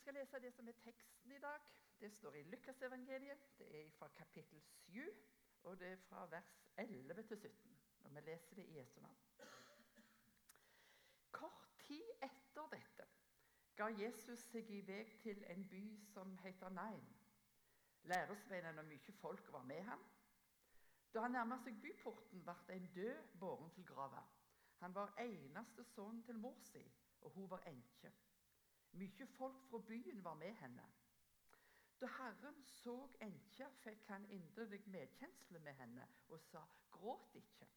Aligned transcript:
skal 0.00 0.14
lese 0.14 0.40
det 0.40 0.52
som 0.54 0.68
er 0.68 0.72
teksten 0.72 1.32
i 1.32 1.38
dag. 1.38 1.60
Det 2.00 2.12
står 2.12 2.34
i 2.34 2.42
Lukasevangeliet. 2.42 3.38
Det 3.58 3.86
er 3.86 3.90
fra 3.90 4.08
kapittel 4.08 4.60
7, 4.60 5.00
og 5.62 5.80
det 5.80 5.88
er 5.88 5.96
fra 5.96 6.26
vers 6.26 6.54
11 6.76 7.22
til 7.22 7.36
17. 7.36 7.78
Og 8.04 8.14
vi 8.14 8.20
leser 8.20 8.54
det 8.54 8.64
i 8.64 8.78
Jesu 8.78 9.00
navn. 9.00 9.18
Kort 11.30 11.68
tid 11.78 12.02
etter 12.22 12.70
dette 12.72 13.08
ga 13.76 13.90
Jesus 13.96 14.46
seg 14.48 14.70
i 14.70 14.80
vei 14.86 15.04
til 15.20 15.44
en 15.52 15.68
by 15.68 15.84
som 16.14 16.32
heter 16.38 16.68
Nain. 16.68 17.04
Læresveinene 18.02 18.80
og 18.80 18.88
mye 18.88 19.12
folk 19.20 19.52
var 19.52 19.62
med 19.62 19.82
ham. 19.82 20.04
Da 21.14 21.20
han 21.20 21.36
nærma 21.36 21.58
seg 21.64 21.76
byporten, 21.82 22.44
ble 22.44 22.74
en 22.76 22.90
død 22.94 23.36
båren 23.40 23.70
til 23.76 23.86
grava. 23.86 24.24
Han 24.80 24.94
var 24.94 25.14
eneste 25.20 25.84
sønn 25.84 26.22
til 26.22 26.38
mor 26.38 26.56
si, 26.72 26.84
og 27.20 27.30
hun 27.30 27.50
var 27.50 27.66
enke. 27.68 28.12
Mye 28.92 29.26
folk 29.26 29.62
fra 29.70 29.78
byen 29.78 30.24
var 30.24 30.34
med 30.34 30.54
henne. 30.54 30.86
Da 32.00 32.06
Herren 32.06 32.62
så 32.64 32.94
enka, 33.20 33.68
fikk 33.84 34.06
han 34.08 34.24
inderlig 34.32 34.80
medkjensle 34.86 35.58
med 35.58 35.74
henne 35.74 36.06
og 36.28 36.40
sa, 36.40 36.62
'Gråt 36.90 37.34
ikke.' 37.34 37.68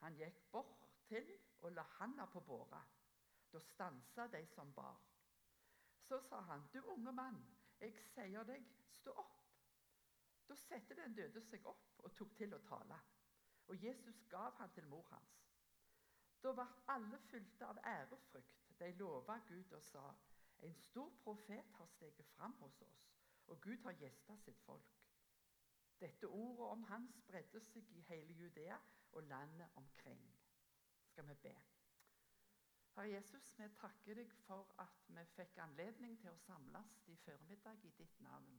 Han 0.00 0.16
gikk 0.16 0.50
bort 0.52 0.88
til 1.08 1.30
og 1.60 1.72
la 1.72 1.82
handa 1.82 2.26
på 2.26 2.40
båra. 2.40 2.82
Da 3.52 3.58
stansa 3.58 4.26
de 4.26 4.46
som 4.46 4.72
bar. 4.74 5.00
Så 6.00 6.20
sa 6.28 6.40
han, 6.40 6.68
'Du 6.72 6.80
unge 6.82 7.12
mann, 7.12 7.46
jeg 7.80 7.94
sier 8.14 8.42
deg, 8.42 8.66
stå 8.90 9.10
opp.' 9.10 9.38
Da 10.48 10.54
satte 10.54 10.94
den 10.96 11.14
døde 11.14 11.40
seg 11.40 11.66
opp 11.66 11.98
og 11.98 12.14
tok 12.14 12.36
til 12.36 12.54
å 12.54 12.58
tale. 12.58 13.00
Og 13.68 13.84
Jesus 13.84 14.24
gav 14.30 14.54
han 14.56 14.70
til 14.72 14.86
mor 14.86 15.06
hans. 15.10 15.34
Da 16.42 16.52
ble 16.52 16.66
alle 16.88 17.18
fylte 17.18 17.66
av 17.66 17.78
ærefrykt. 17.84 18.57
De 18.78 18.92
lova 18.92 19.38
Gud 19.48 19.72
og 19.72 19.82
sa, 19.82 20.14
'En 20.60 20.74
stor 20.74 21.12
profet 21.22 21.64
har 21.74 21.86
steget 21.86 22.26
fram 22.26 22.52
hos 22.52 22.82
oss, 22.82 23.10
og 23.46 23.60
Gud 23.60 23.76
har 23.76 23.92
gjesta 23.92 24.36
sitt 24.36 24.60
folk.' 24.60 24.98
Dette 26.00 26.28
ordet 26.28 26.66
om 26.66 26.82
han 26.84 27.08
spredde 27.12 27.60
seg 27.60 27.90
i 27.90 28.00
hele 28.00 28.32
Judea 28.32 28.76
og 29.12 29.22
landet 29.22 29.70
omkring. 29.76 30.38
Skal 31.04 31.28
vi 31.28 31.34
be. 31.34 31.56
Herre 32.94 33.10
Jesus, 33.10 33.58
vi 33.58 33.68
takker 33.80 34.14
deg 34.14 34.30
for 34.46 34.74
at 34.82 35.04
vi 35.08 35.24
fikk 35.34 35.58
anledning 35.62 36.16
til 36.22 36.30
å 36.30 36.40
samles 36.42 36.96
i 37.06 37.16
formiddag 37.16 37.84
i 37.84 37.90
ditt 37.98 38.20
navn. 38.20 38.56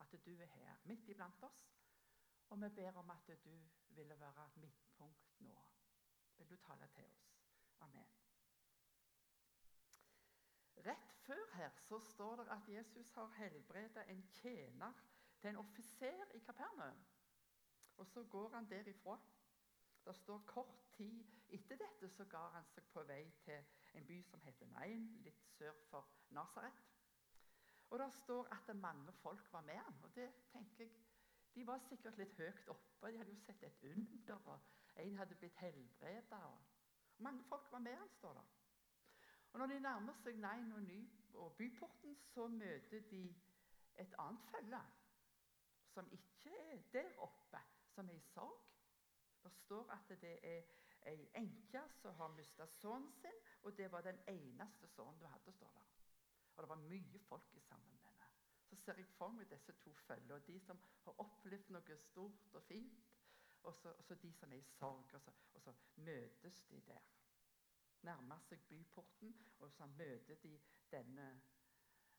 At 0.00 0.14
du 0.24 0.30
er 0.40 0.46
her, 0.46 0.78
midt 0.84 1.08
iblant 1.08 1.42
oss. 1.42 1.66
Og 2.48 2.62
vi 2.62 2.68
ber 2.80 2.96
om 2.96 3.10
at 3.10 3.28
du 3.44 3.52
ville 3.88 4.20
være 4.20 4.48
midtpunkt 4.56 5.40
nå. 5.40 5.58
Vil 6.38 6.50
du 6.50 6.56
tale 6.56 6.88
til 6.94 7.04
oss? 7.04 7.28
Amen. 7.80 8.27
Rett 10.86 11.14
før 11.26 11.54
her 11.54 11.70
så 11.88 11.98
står 12.00 12.36
det 12.36 12.48
at 12.54 12.68
Jesus 12.68 13.10
har 13.10 13.32
helbredet 13.36 14.04
en 14.10 14.22
tjener 14.22 14.92
til 15.40 15.50
en 15.50 15.56
offiser 15.56 16.34
i 16.34 16.38
Kapernaum. 16.38 17.04
Og 17.96 18.06
så 18.06 18.22
går 18.24 18.48
han 18.54 18.70
derifra. 18.70 19.18
Det 20.04 20.14
står 20.16 20.38
kort 20.46 20.90
tid 20.92 21.24
etter 21.48 21.76
dette 21.76 22.08
så 22.08 22.24
ga 22.24 22.44
han 22.54 22.64
seg 22.74 22.86
på 22.92 23.02
vei 23.08 23.24
til 23.44 23.64
en 23.98 24.06
by 24.06 24.22
som 24.22 24.40
heter 24.44 24.70
Nain, 24.72 25.08
litt 25.24 25.42
sør 25.56 25.74
for 25.90 26.08
Nasaret. 26.30 26.84
Og 27.90 27.98
det 27.98 28.08
står 28.14 28.48
at 28.54 28.66
det 28.66 28.76
mange 28.76 29.12
folk 29.12 29.52
var 29.52 29.60
med 29.60 29.76
ham. 29.76 30.02
Og 30.02 30.14
det 30.14 30.30
tenker 30.52 30.84
jeg, 30.84 30.92
De 31.54 31.66
var 31.66 31.78
sikkert 31.88 32.18
litt 32.18 32.36
høyt 32.36 32.68
oppe. 32.68 33.10
De 33.10 33.18
hadde 33.18 33.32
jo 33.32 33.40
sett 33.42 33.62
et 33.66 33.84
under, 33.90 34.34
og 34.46 34.60
en 35.02 35.16
hadde 35.16 35.34
blitt 35.34 35.56
helbreda. 35.56 36.38
Mange 37.18 37.44
folk 37.48 37.72
var 37.72 37.78
med 37.78 37.96
ham, 37.96 38.10
står 38.10 38.32
det. 38.32 38.44
Og 39.52 39.58
Når 39.58 39.66
de 39.66 39.80
nærmer 39.80 40.14
seg 40.22 40.36
Nain 40.36 40.72
og, 40.72 40.88
og 41.34 41.52
byporten, 41.56 42.16
så 42.16 42.46
møter 42.48 43.00
de 43.10 43.22
et 43.98 44.14
annet 44.18 44.40
følge 44.50 44.82
som 45.98 46.10
ikke 46.12 46.52
er 46.72 46.82
der 46.92 47.18
oppe, 47.18 47.58
som 47.94 48.08
er 48.08 48.14
i 48.14 48.20
sorg. 48.20 48.60
Det 49.42 49.52
står 49.52 49.90
at 49.90 50.20
det 50.20 50.38
er 50.42 50.62
ei 51.06 51.28
enke 51.34 51.82
som 52.00 52.14
har 52.14 52.28
mista 52.36 52.66
sønnen 52.66 53.12
sin, 53.12 53.40
og 53.62 53.76
det 53.76 53.92
var 53.92 54.00
den 54.00 54.20
eneste 54.28 54.88
sønnen 54.88 55.18
du 55.20 55.26
hadde. 55.26 55.52
står 55.52 55.70
der. 55.74 55.88
Og 56.56 56.62
det 56.62 56.68
var 56.68 56.76
mye 56.76 57.18
folk 57.18 57.54
i 57.54 57.60
sammen 57.60 57.90
med 57.90 57.98
henne. 57.98 58.26
Så 58.64 58.76
ser 58.76 58.94
jeg 58.94 59.06
for 59.06 59.28
meg 59.28 59.50
disse 59.50 59.72
to 59.72 59.92
følgene, 59.94 60.40
de 60.46 60.60
som 60.60 60.80
har 61.04 61.20
opplevd 61.24 61.70
noe 61.70 61.96
stort 61.96 62.54
og 62.54 62.62
fint, 62.62 63.06
og 63.62 63.74
og 63.84 64.04
så 64.04 64.14
de 64.14 64.32
som 64.32 64.52
er 64.52 64.56
i 64.56 64.62
sorg. 64.62 65.14
Og 65.14 65.20
så, 65.20 65.32
og 65.54 65.60
så 65.62 65.74
møtes 65.96 66.62
de 66.70 66.80
der 66.80 67.17
nærmer 68.02 68.38
seg 68.38 68.60
byporten, 68.68 69.34
og 69.58 69.72
så 69.72 69.86
møter 69.86 70.34
de 70.42 70.60
denne, 70.92 71.40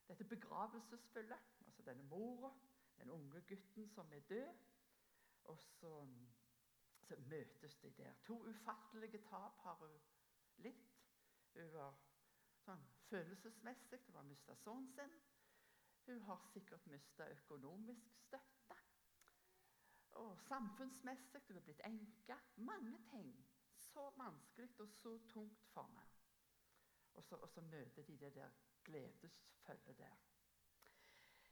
dette 0.08 0.24
begravelsesfølget. 0.24 1.40
Altså 1.66 1.82
denne 1.82 2.04
mora, 2.04 2.52
den 2.98 3.10
unge 3.10 3.42
gutten 3.42 3.90
som 3.90 4.14
er 4.14 4.20
død. 4.20 4.54
Og 5.44 5.60
så, 5.60 6.08
så, 7.02 7.16
møtes 7.16 7.76
de 7.76 7.92
der. 7.92 8.14
To 8.26 8.44
ufattelige 8.50 9.18
tap 9.18 9.58
har 9.64 9.74
hun 9.74 10.00
litt. 10.58 10.96
Hun 11.54 11.74
var 11.74 11.96
sånn 12.66 12.84
følelsesmessig. 13.10 14.00
Hun 14.08 14.20
har 14.20 14.28
mista 14.28 14.56
sønnen 14.56 14.92
sin. 14.94 15.16
Hun 16.06 16.22
har 16.28 16.44
sikkert 16.54 16.88
mista 16.88 17.30
økonomisk 17.34 18.12
støtte. 18.26 18.78
Og 20.22 20.38
samfunnsmessig. 20.48 21.42
Hun 21.48 21.58
er 21.58 21.66
blitt 21.66 21.86
enke. 21.88 22.38
Mange 22.58 23.02
ting 23.10 23.34
så 24.00 24.10
vanskelig 24.18 24.70
og 24.80 24.90
så 24.90 25.18
tungt 25.28 25.66
for 25.74 25.88
meg. 25.96 26.08
Og 27.14 27.24
så, 27.24 27.36
og 27.36 27.50
så 27.50 27.62
møter 27.62 28.04
de 28.04 28.18
det 28.18 28.36
der 28.36 28.50
gledesfølget 28.84 29.98
der. 29.98 30.16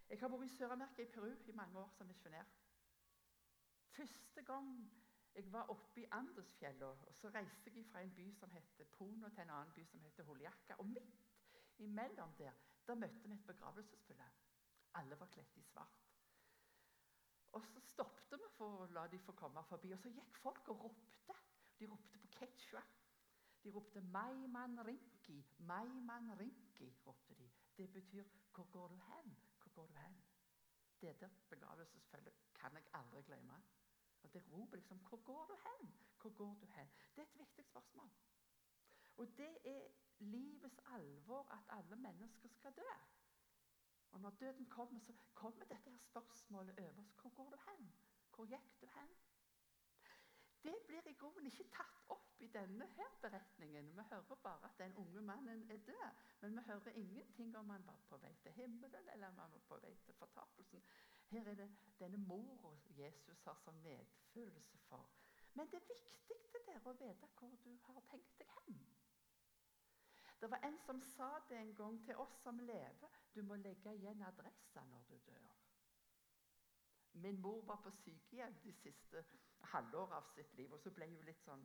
Jeg 0.10 0.20
har 0.20 0.32
vært 0.32 0.46
i 0.46 0.54
Sør-Amerika, 0.56 1.02
i 1.04 1.12
Peru, 1.12 1.34
i 1.46 1.52
mange 1.52 1.80
år 1.80 1.90
som 1.98 2.08
misjonær. 2.08 2.46
Første 3.98 4.44
gang 4.48 4.70
jeg 5.36 5.52
var 5.52 5.68
oppe 5.74 6.02
i 6.02 6.06
Andesfjellene, 6.12 7.12
så 7.14 7.30
reiste 7.36 7.74
jeg 7.76 7.86
fra 7.92 8.02
en 8.02 8.16
by 8.16 8.30
som 8.40 8.52
heter 8.52 8.88
Pono, 8.96 9.30
til 9.30 9.44
en 9.44 9.50
annen 9.50 9.74
by 9.76 9.84
som 9.86 10.00
heter 10.00 10.24
Holiaka. 10.24 10.80
Og 10.80 10.88
midt 10.88 11.28
imellom 11.78 12.34
der 12.40 12.54
der 12.88 12.96
møtte 12.96 13.28
vi 13.28 13.36
et 13.36 13.46
begravelsesfølge. 13.48 14.30
Alle 14.94 15.20
var 15.20 15.28
kledd 15.36 15.58
i 15.58 15.62
svart. 15.62 16.08
Og 17.52 17.66
så 17.68 17.80
stoppet 17.80 18.40
vi 18.40 18.50
for 18.56 18.86
å 18.86 18.90
la 18.96 19.08
de 19.12 19.20
få 19.20 19.36
komme 19.36 19.64
forbi, 19.68 19.92
og 19.92 20.00
så 20.00 20.10
gikk 20.16 20.40
folk 20.40 20.72
og 20.72 20.86
ropte. 20.86 21.36
De 21.80 21.86
ropte 21.92 22.20
på 22.20 22.27
quechua. 22.40 22.84
De 23.64 23.70
ropte 23.70 24.02
'Maiman 24.02 24.86
rinki', 24.86 25.46
'Maiman 25.60 26.40
rinki', 26.40 26.96
ropte 27.08 27.34
de. 27.34 27.52
Det 27.78 27.94
betyr 27.94 28.24
'Hvor 28.54 28.72
går 28.72 28.88
du 28.88 28.96
hen?' 28.96 29.38
Hvor 29.62 29.70
går 29.70 29.88
du 29.88 29.94
hen? 29.94 30.24
Dette 31.02 31.30
begravelsesfølget 31.50 32.34
kan 32.56 32.74
jeg 32.74 32.84
aldri 32.94 33.22
glemme. 33.22 33.64
Og 34.24 34.34
Det 34.34 34.52
roper 34.52 34.76
liksom 34.76 34.98
'Hvor 34.98 35.24
går 35.24 35.46
du 35.48 35.56
hen?' 35.66 35.94
Hvor 36.22 36.30
går 36.30 36.58
du 36.62 36.66
hen? 36.66 36.88
Det 37.16 37.22
er 37.22 37.28
et 37.28 37.40
viktig 37.40 37.66
spørsmål. 37.66 38.10
Og 39.18 39.28
det 39.38 39.58
er 39.64 39.88
livets 40.20 40.80
alvor 40.86 41.52
at 41.52 41.78
alle 41.78 41.96
mennesker 41.96 42.50
skal 42.50 42.74
dø. 42.76 42.92
Og 44.12 44.20
Når 44.20 44.30
døden 44.30 44.66
kommer, 44.66 45.00
så 45.00 45.14
kommer 45.34 45.66
dette 45.66 45.90
her 45.90 45.98
spørsmålet 45.98 46.80
over 46.80 47.00
oss. 47.00 47.14
Hvor 47.22 47.30
går 47.30 47.50
du 47.50 47.58
hen? 47.68 47.94
Hvor 48.36 48.46
gikk 48.46 48.82
du 48.82 48.88
hen? 49.00 49.10
Det 50.68 50.76
blir 50.88 51.08
i 51.08 51.14
grunnen 51.16 51.46
ikke 51.48 51.64
tatt 51.72 52.00
opp 52.12 52.42
i 52.44 52.48
denne 52.52 52.86
her 52.98 53.14
beretningen. 53.22 53.92
Vi 53.96 54.04
hører 54.10 54.40
bare 54.44 54.68
at 54.68 54.80
den 54.82 54.96
unge 55.04 55.22
mannen 55.30 55.62
er 55.72 55.78
død. 55.90 56.24
Men 56.42 56.58
vi 56.58 56.64
hører 56.68 56.98
ingenting 57.02 57.56
om 57.58 57.70
han 57.70 57.86
var 57.88 58.02
på 58.10 58.20
vei 58.24 58.34
til 58.44 58.52
himmelen 58.58 59.08
eller 59.14 59.28
om 59.28 59.40
han 59.40 59.54
var 59.54 59.64
på 59.70 59.78
vei 59.86 59.94
til 60.06 60.18
fortapelsen. 60.20 60.84
Her 61.30 61.48
er 61.48 61.56
det 61.62 61.70
denne 62.00 62.18
mora 62.18 62.74
Jesus 62.98 63.44
har 63.48 63.56
som 63.64 63.80
medfølelse 63.86 64.78
for. 64.90 65.08
Men 65.54 65.72
det 65.72 65.80
er 65.80 65.88
viktig 65.94 66.38
det 66.52 66.66
der 66.68 66.92
å 66.92 66.96
vite 67.00 67.32
hvor 67.40 67.56
du 67.64 67.72
har 67.88 68.04
tenkt 68.12 68.36
deg 68.42 68.52
hen. 68.58 68.84
Det 70.42 70.52
var 70.52 70.68
en 70.68 70.78
som 70.86 71.00
sa 71.16 71.30
det 71.50 71.62
en 71.62 71.76
gang 71.80 72.04
til 72.06 72.20
oss 72.26 72.36
som 72.44 72.60
lever. 72.60 73.16
Du 73.36 73.42
må 73.42 73.56
legge 73.56 73.96
igjen 73.96 74.22
adressa 74.28 74.84
når 74.92 75.08
du 75.10 75.18
dør. 75.32 75.48
Min 77.14 77.42
mor 77.42 77.64
var 77.66 77.80
på 77.82 77.92
sykehjem 78.04 78.60
de 78.64 78.74
siste 78.84 79.24
halvåret 79.72 80.16
av 80.18 80.30
sitt 80.36 80.54
liv, 80.60 80.74
og 80.74 80.80
så 80.80 80.92
ble 80.96 81.08
hun 81.12 81.26
litt 81.28 81.44
sånn 81.46 81.64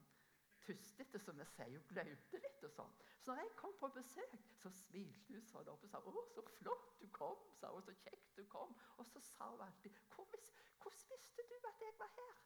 tustete, 0.63 1.19
som 1.19 1.39
vi 1.39 1.47
sier. 1.55 1.71
Hun 1.75 1.89
glaute 1.91 2.41
litt 2.43 2.65
og 2.67 2.75
sånn. 2.77 2.95
Så 3.23 3.31
når 3.31 3.43
jeg 3.43 3.55
kom 3.59 3.75
på 3.81 3.91
besøk, 3.97 4.39
så 4.61 4.71
smilte 4.85 5.35
hun 5.35 5.45
sånn 5.49 5.69
opp 5.73 5.85
og 5.85 5.91
sa 5.91 5.99
'Å, 5.99 6.25
så 6.35 6.43
flott 6.59 7.01
du 7.01 7.09
kom', 7.09 7.45
sa 7.61 7.73
hun. 7.73 7.83
'Så 7.83 7.95
kjekt 8.05 8.37
du 8.37 8.45
kom'. 8.55 8.75
Og 8.99 9.07
så 9.07 9.21
sa 9.21 9.51
hun 9.51 9.61
alltid 9.61 9.91
'Hvordan 10.17 11.09
visste 11.11 11.43
du 11.51 11.55
at 11.69 11.81
jeg 11.81 11.95
var 11.99 12.11
her?' 12.19 12.43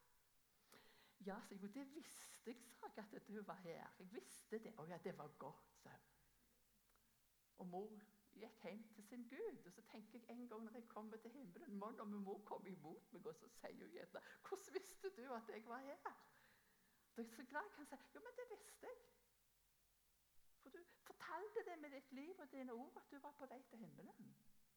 Ja, 1.26 1.40
sa 1.40 1.54
jeg. 1.54 1.74
Det 1.74 1.86
visste 1.94 2.50
jeg, 2.50 2.56
sa 2.80 2.86
jeg, 2.96 3.14
at 3.14 3.28
du 3.28 3.42
var 3.42 3.54
her. 3.54 3.90
Jeg 3.98 4.12
visste 4.12 4.58
det. 4.58 4.74
Å 4.78 4.84
ja, 4.84 4.98
det 4.98 5.18
var 5.18 5.28
godt, 5.38 5.72
sa 5.82 5.90
hun. 5.90 6.12
Og 7.58 7.66
mor 7.66 8.00
gikk 8.40 8.62
hjem 8.62 8.82
til 8.94 9.04
sin 9.04 9.28
Gud. 9.28 9.58
Og 9.66 9.72
så 9.72 9.82
tenker 9.90 10.18
jeg 10.18 10.30
en 10.30 10.48
gang 10.48 10.64
når 10.64 10.78
jeg 10.78 10.88
kommer 10.88 11.16
til 11.16 11.30
himmelen 11.30 11.78
må 11.78 11.90
Når 11.90 12.04
min 12.04 12.24
mor 12.24 12.42
kommer 12.44 12.68
imot 12.70 13.12
meg, 13.12 13.26
og 13.26 13.34
så 13.34 13.48
sier 13.48 13.78
hun 13.78 13.92
gjerne 13.92 14.20
'Hvordan 14.20 14.74
visste 14.74 15.10
du 15.16 15.32
at 15.34 15.48
jeg 15.48 15.66
var 15.66 15.78
her?' 15.78 15.98
Da 17.16 17.22
er 17.22 17.26
jeg 17.26 17.34
så 17.36 17.44
glad 17.44 17.62
jeg 17.62 17.72
kan 17.76 17.86
si 17.86 17.96
'Jo, 18.14 18.20
men 18.20 18.32
det 18.40 18.46
visste 18.50 18.86
jeg'. 18.86 19.06
For 20.62 20.70
du 20.70 20.78
fortalte 21.02 21.64
det 21.70 21.78
med 21.80 21.90
ditt 21.90 22.12
liv 22.12 22.34
og 22.38 22.52
dine 22.52 22.72
ord 22.72 22.96
at 22.96 23.10
du 23.10 23.18
var 23.18 23.32
på 23.38 23.46
vei 23.46 23.62
til 23.62 23.78
himmelen. 23.78 24.36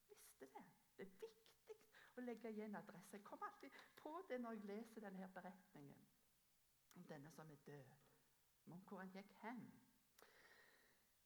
Visste 0.10 0.46
det. 0.46 0.64
Det 0.98 1.08
er 1.08 1.12
viktig 1.22 1.76
å 2.18 2.22
legge 2.22 2.50
igjen 2.50 2.76
adresse. 2.76 3.18
Jeg 3.18 3.24
kommer 3.24 3.46
alltid 3.46 3.70
på 3.96 4.26
det 4.30 4.42
når 4.42 4.52
jeg 4.52 4.66
leser 4.72 5.02
denne 5.02 5.18
her 5.18 5.28
beretningen 5.28 6.08
om 6.96 7.06
denne 7.06 7.32
som 7.32 7.52
er 7.52 7.56
død, 7.56 7.96
Men 8.66 8.82
hvor 8.88 8.98
han 8.98 9.12
gikk 9.12 9.34
hen. 9.42 9.89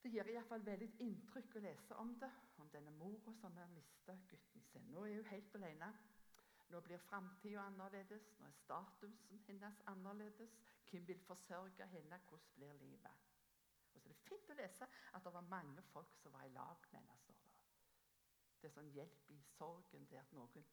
Det 0.03 0.11
gjør 0.11 0.27
iallfall 0.33 0.63
veldig 0.67 0.89
inntrykk 1.05 1.53
å 1.55 1.59
lese 1.63 1.97
om 2.01 2.09
det, 2.19 2.27
om 2.59 2.67
denne 2.73 2.91
mora 2.97 3.31
som 3.39 3.53
har 3.55 3.69
mista 3.71 4.15
gutten 4.27 4.63
sin. 4.67 4.89
Nå 4.91 5.05
er 5.07 5.15
hun 5.15 5.29
helt 5.29 5.55
alene. 5.55 5.87
Nå 6.73 6.81
blir 6.83 6.99
framtida 7.05 7.61
annerledes, 7.69 8.25
nå 8.39 8.49
er 8.49 8.57
statusen 8.57 9.39
hennes 9.47 9.79
annerledes. 9.87 10.57
Hvem 10.89 11.07
vil 11.07 11.21
forsørge 11.23 11.87
henne? 11.93 12.19
Hvordan 12.27 12.51
blir 12.57 12.73
livet? 12.81 13.29
Og 13.93 14.01
så 14.01 14.09
er 14.09 14.13
det 14.13 14.25
fint 14.27 14.51
å 14.51 14.57
lese 14.59 14.87
at 15.13 15.23
det 15.23 15.33
var 15.37 15.51
mange 15.53 15.85
folk 15.93 16.17
som 16.19 16.35
var 16.35 16.49
i 16.49 16.55
lag 16.55 16.87
med 16.91 16.99
henne. 16.99 17.19
står 17.23 17.37
Det 18.59 18.59
Det 18.59 18.67
er 18.67 18.75
sånn 18.75 18.91
i 19.31 19.39
sorgen, 19.55 20.07
det 20.11 20.19
at 20.19 20.35
noen 20.35 20.67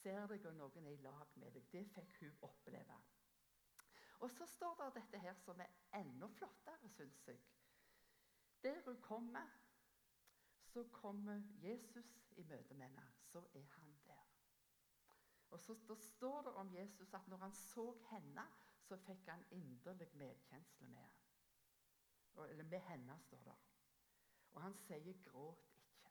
ser 0.00 0.26
deg, 0.30 0.46
og 0.46 0.58
noen 0.58 0.86
er 0.86 0.96
i 0.96 1.04
lag 1.04 1.38
med 1.38 1.54
deg. 1.54 1.70
Det 1.70 1.84
fikk 1.94 2.18
hun 2.20 2.34
oppleve. 2.48 2.98
Og 4.24 4.30
så 4.30 4.46
står 4.46 4.74
det 4.80 4.90
dette 5.02 5.22
her 5.22 5.38
som 5.44 5.60
er 5.60 5.70
enda 6.00 6.28
flottere, 6.34 6.90
syns 6.96 7.22
jeg. 7.30 7.38
Der 8.66 8.82
hun 8.84 9.00
kommer, 9.00 9.46
så 10.62 10.84
kommer 10.92 11.42
Jesus 11.62 12.32
i 12.36 12.42
møte 12.42 12.74
med 12.74 12.86
henne. 12.86 13.12
Så 13.22 13.38
er 13.54 13.62
han 13.62 13.98
der. 14.06 14.24
Og 15.50 15.60
så 15.60 15.94
står 15.94 16.42
det 16.42 16.52
om 16.52 16.74
Jesus 16.74 17.14
at 17.14 17.28
når 17.28 17.36
han 17.36 17.52
så 17.52 17.84
henne, 18.10 18.46
så 18.80 18.96
fikk 18.96 19.28
han 19.28 19.44
inderlig 19.50 20.08
medkjensle 20.14 20.88
med 20.88 20.98
henne. 20.98 22.48
Eller 22.48 22.64
med 22.64 22.80
henne, 22.80 23.18
står 23.20 23.44
det. 23.44 23.54
Og 24.52 24.62
han 24.62 24.74
sier 24.74 25.22
'gråt 25.22 25.70
ikke'. 25.76 26.10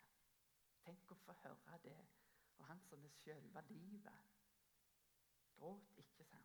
Tenk 0.85 1.11
å 1.11 1.15
få 1.15 1.33
høre 1.33 1.77
det. 1.83 2.07
Og 2.57 2.65
han 2.65 2.81
som 2.81 3.05
er 3.05 3.09
selve 3.09 3.61
livet. 3.67 4.19
Gråt 5.57 5.91
ikke, 5.97 6.23
sa 6.23 6.44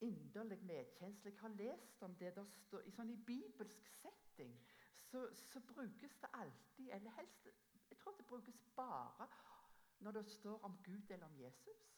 inderlig 0.00 0.58
medkjensle. 0.64 1.30
Jeg 1.30 1.40
har 1.40 1.48
lest 1.48 2.02
om 2.02 2.14
det 2.14 2.32
står, 2.52 2.84
i, 2.86 2.92
sånn, 2.94 3.10
i 3.10 3.16
bibelsk 3.26 3.88
setting 4.00 4.54
så, 5.10 5.28
så, 5.34 5.60
brukes 5.60 6.18
det 6.22 6.28
alltid, 6.32 6.90
eller 6.92 7.10
helst 7.10 7.48
Jeg 7.90 7.98
tror 7.98 8.12
det 8.16 8.26
brukes 8.26 8.60
bare 8.76 9.28
når 9.98 10.12
det 10.12 10.26
står 10.26 10.60
om 10.64 10.76
Gud 10.84 11.10
eller 11.10 11.26
om 11.26 11.40
Jesus. 11.40 11.96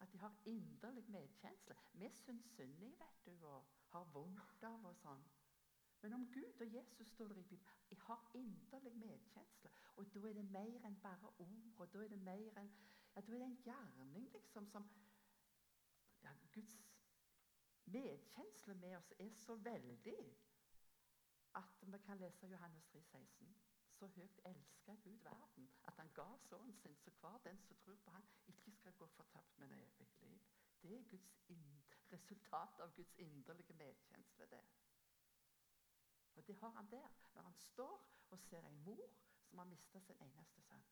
At 0.00 0.12
de 0.12 0.18
har 0.18 0.32
inderlig 0.44 1.04
medkjensle. 1.08 1.74
Vi 1.92 2.08
syns 2.08 2.44
synd 2.44 2.82
i, 2.82 2.94
vet 2.98 3.26
du, 3.26 3.46
og 3.46 3.66
har 3.88 4.04
vondt 4.14 4.64
av 4.64 4.86
og 4.88 4.96
sånn. 4.96 5.22
Men 6.02 6.16
om 6.16 6.26
Gud 6.32 6.60
og 6.60 6.74
Jesus 6.74 7.08
står 7.12 7.28
det 7.28 7.36
i 7.36 7.48
Bibelen. 7.50 7.76
Jeg 7.90 7.98
har 8.06 8.30
inderlig 8.34 8.94
medkjensle. 8.96 9.70
Og 9.96 10.08
da 10.14 10.20
er 10.28 10.38
det 10.38 10.46
mer 10.50 10.86
enn 10.88 10.96
bare 11.02 11.32
ord. 11.38 11.72
og 11.76 11.92
Da 11.92 12.04
er 12.04 12.08
det 12.08 12.22
mer 12.22 12.58
enn, 12.62 12.72
ja, 13.14 13.20
da 13.20 13.34
er 13.34 13.38
det 13.38 13.46
en 13.46 13.62
gjerning 13.64 14.32
liksom, 14.32 14.66
som, 14.66 14.88
ja, 16.22 16.32
Guds 16.52 16.76
medkjensle 17.84 18.74
med 18.74 18.96
oss 18.96 19.12
er 19.18 19.32
så 19.34 19.56
veldig 19.56 20.18
at 21.58 21.92
vi 21.92 21.98
kan 21.98 22.18
lese 22.18 22.46
Johannes 22.46 22.86
3, 22.86 23.02
16. 23.02 23.56
Så 23.90 24.06
høyt 24.06 24.40
elsker 24.44 24.96
Gud 25.04 25.18
verden 25.24 25.70
at 25.84 25.96
han 25.96 26.12
ga 26.14 26.36
sønnen 26.36 26.74
sin, 26.74 26.96
så 26.96 27.10
hver 27.10 27.38
den 27.44 27.58
som 27.58 27.76
tror 27.76 27.96
på 28.04 28.10
han 28.10 28.28
ikke 28.46 28.72
skal 28.72 28.92
gå 28.92 29.06
fortapt, 29.06 29.58
men 29.58 29.72
evig 29.72 30.08
liv. 30.20 30.40
Det 30.82 30.98
er 30.98 31.08
Guds 31.08 31.32
resultat 32.12 32.80
av 32.80 32.94
Guds 32.96 33.14
inderlige 33.18 33.72
medkjensle. 33.72 34.46
det. 34.46 34.62
Og 36.34 36.46
det 36.46 36.56
har 36.56 36.70
han 36.70 36.90
der. 36.90 37.08
Når 37.34 37.42
han 37.42 37.54
står 37.54 38.06
og 38.30 38.38
ser 38.38 38.66
en 38.66 38.82
mor 38.84 39.10
som 39.42 39.58
har 39.58 39.64
mista 39.64 40.00
sin 40.00 40.16
eneste 40.20 40.62
sønn, 40.62 40.84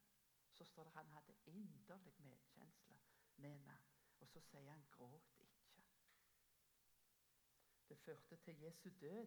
så 0.52 0.64
står 0.64 0.84
det 0.84 0.90
at 0.90 0.96
han 0.96 1.06
hadde 1.06 1.34
inderlig 1.46 2.14
medkjensle 2.19 2.98
med 3.36 3.50
henne. 3.50 3.97
Og 4.20 4.28
så 4.28 4.40
sier 4.40 4.70
han 4.70 4.86
'gråt 4.90 5.34
ikke'. 5.40 5.82
Det 7.88 7.98
førte 7.98 8.36
til 8.36 8.60
Jesu 8.60 8.90
død. 9.00 9.26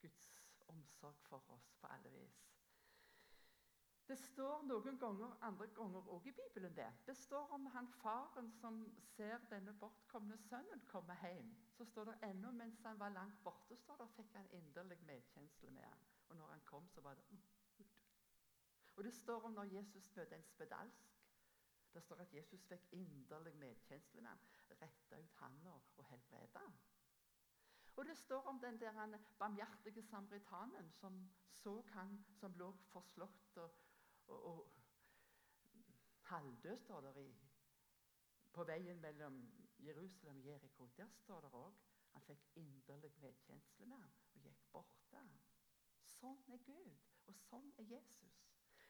Guds 0.00 0.34
omsorg 0.68 1.16
for 1.16 1.50
oss 1.50 1.74
på 1.80 1.86
alle 1.86 2.10
vis. 2.10 2.50
Det 4.10 4.18
står 4.18 4.62
noen 4.66 4.96
ganger, 4.98 5.36
andre 5.46 5.66
ganger 5.74 6.08
òg 6.10 6.24
i 6.26 6.32
Bibelen 6.34 6.72
det. 6.76 6.88
Det 7.06 7.14
står 7.16 7.52
om 7.54 7.66
han 7.66 7.88
faren 8.00 8.50
som 8.50 8.80
ser 9.12 9.38
denne 9.52 9.74
bortkomne 9.78 10.38
sønnen 10.48 10.82
komme 10.90 11.14
hjem. 11.22 11.52
Så 11.76 11.84
står 11.84 12.04
det 12.04 12.16
ennå 12.30 12.50
mens 12.50 12.80
han 12.82 12.98
var 12.98 13.14
langt 13.14 13.38
borte, 13.44 13.76
står 13.76 14.00
det, 14.02 14.08
fikk 14.16 14.34
han 14.34 14.50
inderlig 14.50 14.98
medkjensle 15.06 15.70
med 15.70 15.86
ham. 15.86 16.02
Og 16.28 16.36
når 16.36 16.46
han 16.46 16.64
kom, 16.66 16.88
så 16.88 17.00
var 17.00 17.14
det 17.14 17.38
Og 18.96 19.04
det 19.04 19.14
står 19.14 19.46
om 19.46 19.52
når 19.52 19.70
Jesus 19.76 20.10
møter 20.16 20.36
en 20.36 20.44
spedalsk. 20.44 21.09
Det 21.94 22.02
står 22.02 22.22
at 22.22 22.34
Jesus 22.34 22.64
fikk 22.70 22.92
inderlig 22.92 23.54
medkjensle 23.58 24.22
med 24.22 24.30
ham, 24.30 24.42
retta 24.82 25.18
ut 25.18 25.36
handa 25.42 25.74
og 25.96 26.04
helbreda 26.10 26.64
ham. 26.64 26.78
Og 27.96 28.06
det 28.06 28.16
står 28.16 28.46
om 28.48 28.60
den 28.60 28.80
der 28.80 29.18
barmhjertige 29.38 30.02
samaritanen 30.02 30.92
som 30.92 31.30
så 31.52 31.82
han 31.92 32.24
som 32.32 32.54
lå 32.56 32.70
forslått 32.72 33.56
og, 33.56 33.70
og, 34.26 34.44
og 34.44 34.70
halvdød, 36.30 36.76
står 36.76 37.00
det 37.00 37.24
i, 37.26 37.34
på 38.52 38.64
veien 38.64 39.00
mellom 39.00 39.42
Jerusalem 39.78 40.36
og 40.36 40.46
Jeriko. 40.46 40.88
Der 40.96 41.08
står 41.08 41.40
det 41.40 41.50
òg 41.52 41.74
han 42.12 42.22
fikk 42.26 42.46
inderlig 42.58 43.12
medkjensle 43.22 43.86
med 43.86 44.00
ham 44.02 44.14
og 44.34 44.40
gikk 44.46 44.64
bort 44.72 44.96
til 45.08 45.18
ham. 45.18 45.34
Sånn 46.14 46.40
er 46.54 46.62
Gud, 46.66 47.04
og 47.26 47.36
sånn 47.44 47.68
er 47.78 47.92
Jesus. 47.92 48.40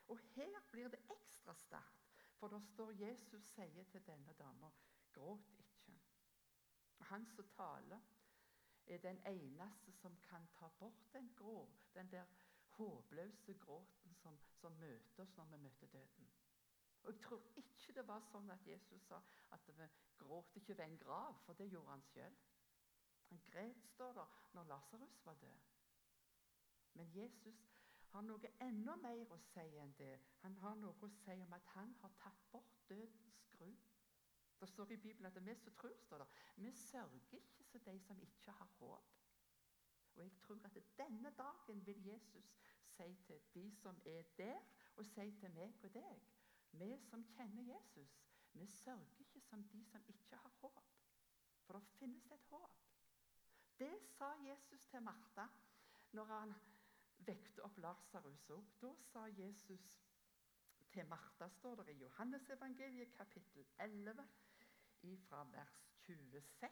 Og 0.08 0.23
her 0.35 0.56
blir 0.70 0.88
det 0.93 1.03
ekstra 1.14 1.55
sterkt 1.55 2.10
for 2.41 2.49
da 2.49 2.61
står 2.73 2.91
Jesus 2.97 3.45
sier 3.55 3.85
til 3.93 4.07
denne 4.07 4.33
dama, 4.39 4.71
'Gråt 5.13 5.51
ikke'. 5.59 5.99
Han 7.11 7.27
som 7.27 7.49
taler, 7.57 8.01
er 8.87 8.99
den 8.99 9.19
eneste 9.27 9.93
som 9.93 10.17
kan 10.17 10.47
ta 10.55 10.69
bort 10.69 11.13
den 11.13 11.35
grå, 11.37 11.71
den 11.95 12.11
der 12.11 12.25
håpløse 12.69 13.55
gråten 13.55 14.15
som, 14.15 14.39
som 14.61 14.73
møter 14.73 15.23
oss 15.23 15.37
når 15.37 15.45
vi 15.45 15.57
møter 15.57 15.87
døden. 15.87 16.31
Og 17.03 17.13
Jeg 17.13 17.21
tror 17.21 17.43
ikke 17.57 17.93
det 17.93 18.07
var 18.09 18.25
sånn 18.31 18.51
at 18.51 18.67
Jesus 18.67 19.03
sa 19.09 19.21
at 19.57 19.69
vi 19.69 19.89
gråt 20.17 20.56
ikke 20.56 20.79
ved 20.79 20.85
en 20.85 20.99
grav, 20.99 21.37
for 21.44 21.53
det 21.53 21.69
gjorde 21.70 21.91
han 21.91 22.03
sjøl. 22.03 22.37
Han 23.29 23.43
gret, 23.47 23.85
står 23.94 24.13
der, 24.13 24.41
når 24.53 24.65
Lasarus 24.73 25.20
var 25.25 25.35
død. 25.35 25.61
Men 26.94 27.15
Jesus 27.15 27.80
har 28.12 28.24
noe 28.26 28.50
enda 28.67 28.96
mer 29.02 29.32
å 29.32 29.38
si 29.50 29.67
enn 29.82 29.94
det. 29.98 30.17
Han 30.43 30.56
har 30.64 30.76
noe 30.81 31.06
å 31.06 31.10
si 31.20 31.36
om 31.44 31.52
at 31.56 31.72
han 31.76 31.94
har 32.02 32.14
tatt 32.22 32.43
bort 32.52 32.76
dødens 32.88 33.40
gru. 33.52 33.70
Det 34.60 34.69
står 34.69 34.93
i 34.93 34.96
Bibelen 34.96 35.26
at 35.31 35.38
vi 35.46 35.55
som 35.56 35.72
tror, 35.72 35.94
står 36.05 36.19
der, 36.19 36.40
vi 36.56 36.72
sørger 36.76 37.36
ikke 37.38 37.64
som 37.64 37.84
de 37.86 37.98
som 38.05 38.22
ikke 38.22 38.52
har 38.58 38.72
håp. 38.81 39.14
Og 40.17 40.22
jeg 40.22 40.32
tror 40.43 40.60
at 40.64 40.76
denne 40.98 41.31
dagen 41.38 41.86
vil 41.86 42.02
Jesus 42.06 42.50
si 42.96 43.14
til 43.26 43.40
de 43.55 43.70
som 43.70 44.02
er 44.05 44.22
der, 44.36 44.58
og 44.96 45.06
si 45.06 45.31
til 45.40 45.55
meg 45.55 45.84
og 45.84 45.94
deg 45.94 46.26
Vi 46.72 46.96
som 47.02 47.24
kjenner 47.24 47.62
Jesus, 47.62 48.10
vi 48.52 48.67
sørger 48.67 49.20
ikke 49.20 49.40
som 49.40 49.64
de 49.69 49.84
som 49.84 50.02
ikke 50.08 50.36
har 50.36 50.52
håp. 50.60 50.84
For 51.67 51.79
det 51.79 51.86
finnes 51.98 52.31
et 52.31 52.44
håp. 52.50 52.76
Det 53.79 53.96
sa 54.02 54.34
Jesus 54.44 54.86
til 54.86 55.02
Martha 55.02 55.46
når 56.12 56.24
han 56.24 56.55
vekte 57.27 57.65
opp 57.65 57.79
Lasarus 57.79 58.48
òg. 58.50 58.70
Da 58.81 58.93
sa 59.12 59.27
Jesus 59.27 59.86
til 60.93 61.06
Martha, 61.06 61.48
står 61.48 61.82
det 61.82 61.94
i 61.94 61.98
Johannesevangeliet 62.03 63.12
kapittel 63.17 63.67
11, 63.79 64.27
fra 65.29 65.44
vers 65.44 65.86
26, 66.06 66.69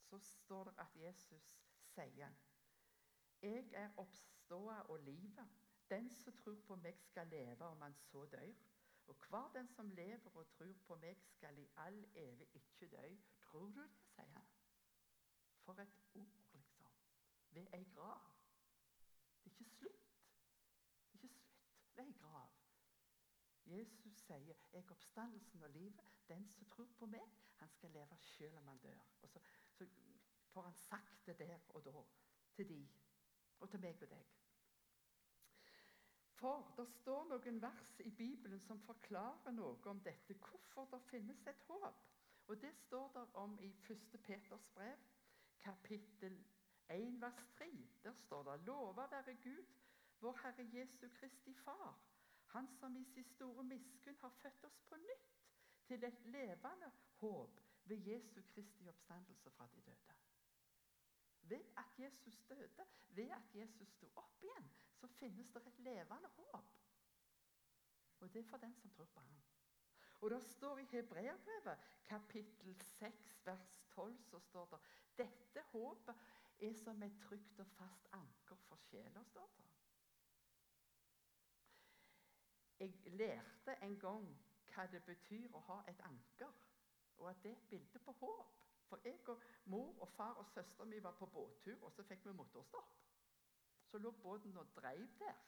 så 0.00 0.18
står 0.18 0.64
det 0.64 0.74
at 0.78 0.96
Jesus 0.96 1.48
sier 1.94 2.32
Jeg 3.42 3.68
er 3.72 3.90
oppståa 3.96 4.80
og 4.80 4.98
livet. 5.00 5.48
Den 5.90 6.10
som 6.10 6.36
tror 6.36 6.56
på 6.66 6.76
meg, 6.76 6.96
skal 6.98 7.26
leve 7.26 7.64
om 7.64 7.82
han 7.82 7.94
så 7.94 8.24
dør. 8.24 8.54
Og 9.06 9.16
hver 9.28 9.50
den 9.54 9.68
som 9.68 9.90
lever 9.90 10.36
og 10.36 10.48
tror 10.48 10.72
på 10.86 10.94
meg, 10.94 11.16
skal 11.16 11.58
i 11.58 11.68
all 11.76 12.04
evig 12.14 12.48
ikke 12.54 12.88
dø. 12.96 13.16
Tror 13.40 13.60
du 13.60 13.80
det, 13.80 13.90
sier 14.14 14.32
han. 14.32 14.48
For 15.64 15.72
et 15.72 15.98
ord, 16.14 16.42
liksom. 16.52 16.90
Ved 17.50 17.66
ei 17.74 17.84
grav. 17.84 18.20
Det 19.44 19.52
er 19.52 19.58
ikke 19.58 19.64
slutt. 19.64 20.12
Det 21.12 21.20
er 21.20 21.22
ikke 21.22 21.28
slutt 21.28 21.96
ved 21.96 22.04
ei 22.04 22.12
grav. 22.12 22.50
Jesus 23.66 24.12
sier 24.14 24.36
'Jeg 24.36 24.56
er 24.72 24.90
oppstandelsen 24.90 25.62
og 25.62 25.70
livet'. 25.70 26.02
Den 26.28 26.48
som 26.48 26.64
tror 26.64 26.88
på 26.98 27.06
meg, 27.06 27.28
han 27.56 27.68
skal 27.68 27.90
leve 27.90 28.16
selv 28.20 28.56
om 28.56 28.66
han 28.66 28.78
dør. 28.78 28.98
Og 29.22 29.28
så, 29.28 29.40
så 29.70 29.86
får 30.48 30.62
han 30.62 30.74
sagt 30.74 31.26
det 31.26 31.38
der 31.38 31.58
og 31.68 31.84
da 31.84 32.02
til 32.54 32.68
de, 32.68 32.88
og 33.60 33.70
til 33.70 33.80
meg 33.80 34.02
og 34.02 34.10
deg. 34.10 34.26
For 36.36 36.74
det 36.76 36.88
står 36.88 37.28
noen 37.28 37.62
vers 37.62 38.00
i 38.00 38.10
Bibelen 38.10 38.60
som 38.60 38.80
forklarer 38.80 39.54
noe 39.56 39.78
om 39.88 40.00
dette, 40.04 40.34
hvorfor 40.34 40.88
det 40.92 41.02
finnes 41.10 41.46
et 41.46 41.62
håp. 41.68 42.02
Og 42.46 42.60
Det 42.60 42.74
står 42.74 43.12
der 43.12 43.34
om 43.34 43.58
i 43.60 43.70
1. 43.90 44.20
Peters 44.22 44.66
brev, 44.74 44.98
kapittel 45.60 46.44
1 46.90 47.20
vers 47.20 47.46
3, 47.56 47.70
der 48.04 48.12
står 48.12 48.42
det 48.42 48.66
Lova 48.66 49.06
være 49.10 49.34
Gud, 49.34 49.64
vår 50.20 50.38
Herre 50.42 50.68
Jesu 50.72 51.08
Kristi 51.14 51.54
Far, 51.54 51.98
Han 52.54 52.68
som 52.68 52.96
i 52.96 53.04
sin 53.04 53.24
store 53.24 53.64
miskunn 53.64 54.16
har 54.20 54.30
født 54.42 54.64
oss 54.64 54.80
på 54.88 54.96
nytt 54.96 55.32
til 55.86 56.04
et 56.04 56.20
levende 56.24 56.90
håp 57.20 57.60
ved 57.84 57.96
Jesu 57.96 58.40
Kristi 58.54 58.88
oppstandelse 58.88 59.50
fra 59.50 59.66
de 59.74 59.80
døde. 59.80 60.14
Ved 61.42 61.64
at 61.76 61.98
Jesus 61.98 62.38
døde, 62.48 62.86
ved 63.08 63.30
at 63.30 63.54
Jesus 63.54 63.88
sto 63.88 64.12
opp 64.16 64.42
igjen, 64.42 64.70
så 64.94 65.06
finnes 65.06 65.50
det 65.54 65.66
et 65.66 65.78
levende 65.78 66.28
håp. 66.28 66.72
Og 68.20 68.32
det 68.34 68.40
er 68.40 68.48
for 68.50 68.56
den 68.56 68.74
som 68.74 68.90
tror 68.90 69.04
på 69.04 69.20
ham. 69.20 69.42
Og 70.20 70.30
det 70.30 70.42
står 70.42 70.78
i 70.78 70.84
Hebreabrevet, 70.84 71.78
kapittel 72.06 72.82
6, 72.82 73.40
vers 73.44 73.78
12, 73.90 74.22
så 74.22 74.38
står 74.38 74.66
det 74.66 74.80
dette 75.18 75.62
håpet 75.70 76.14
er 76.58 76.74
som 76.74 77.02
et 77.02 77.18
trygt 77.20 77.60
og 77.60 77.66
fast 77.66 78.08
anker 78.12 78.56
for 78.68 78.76
sjela, 78.76 79.22
står 79.24 79.50
det. 79.56 79.65
Jeg 82.80 82.94
lærte 83.04 83.76
en 83.82 83.98
gang 84.00 84.28
hva 84.74 84.84
det 84.92 85.02
betyr 85.04 85.54
å 85.56 85.60
ha 85.68 85.80
et 85.88 86.00
anker, 86.04 86.52
og 87.16 87.30
at 87.30 87.42
det 87.42 87.50
er 87.50 87.56
et 87.56 87.68
bilde 87.70 87.98
på 88.04 88.12
håp. 88.20 88.62
For 88.86 89.00
jeg 89.04 89.28
og 89.28 89.42
mor 89.64 90.02
og 90.04 90.08
far 90.08 90.34
og 90.38 90.46
søsteren 90.46 90.90
min 90.90 91.02
var 91.02 91.16
på 91.18 91.26
båttur, 91.26 91.82
og 91.82 91.92
så 91.92 92.02
fikk 92.02 92.26
vi 92.26 92.32
motorstopp. 92.32 92.92
Så 93.90 93.98
lå 93.98 94.10
båten 94.10 94.56
og 94.56 94.66
dreiv 94.76 95.08
der. 95.18 95.40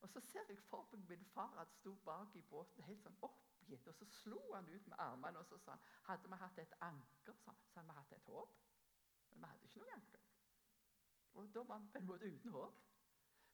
Og 0.00 0.08
så 0.08 0.20
ser 0.20 0.44
jeg 0.48 0.58
for 0.58 0.88
meg 0.92 1.08
min 1.08 1.24
far 1.24 1.54
at 1.60 1.72
sto 1.78 1.94
bak 2.04 2.34
i 2.36 2.42
båten 2.50 2.84
helt 2.84 3.02
sånn 3.02 3.16
oppgitt. 3.28 3.86
Og 3.88 3.94
så 3.94 4.08
slo 4.20 4.40
han 4.52 4.68
ut 4.68 4.90
med 4.90 4.98
armene 4.98 5.40
og 5.40 5.46
så 5.46 5.58
sa 5.58 5.76
han, 5.76 5.86
hadde 6.10 6.30
vi 6.32 6.40
hatt 6.42 6.58
et 6.58 6.74
anker, 6.80 7.38
så 7.44 7.54
hadde 7.56 7.86
vi 7.88 7.96
hatt 8.00 8.12
et 8.18 8.28
håp. 8.32 8.58
Men 9.30 9.40
vi 9.40 9.52
hadde 9.52 9.70
ikke 9.70 9.84
noe 9.84 9.96
anker. 9.96 10.28
Og 11.36 11.54
da 11.54 11.64
var 11.70 11.78
vi 11.78 11.90
på 11.94 11.98
en 12.02 12.10
måte 12.10 12.32
uten 12.34 12.54
håp. 12.58 12.84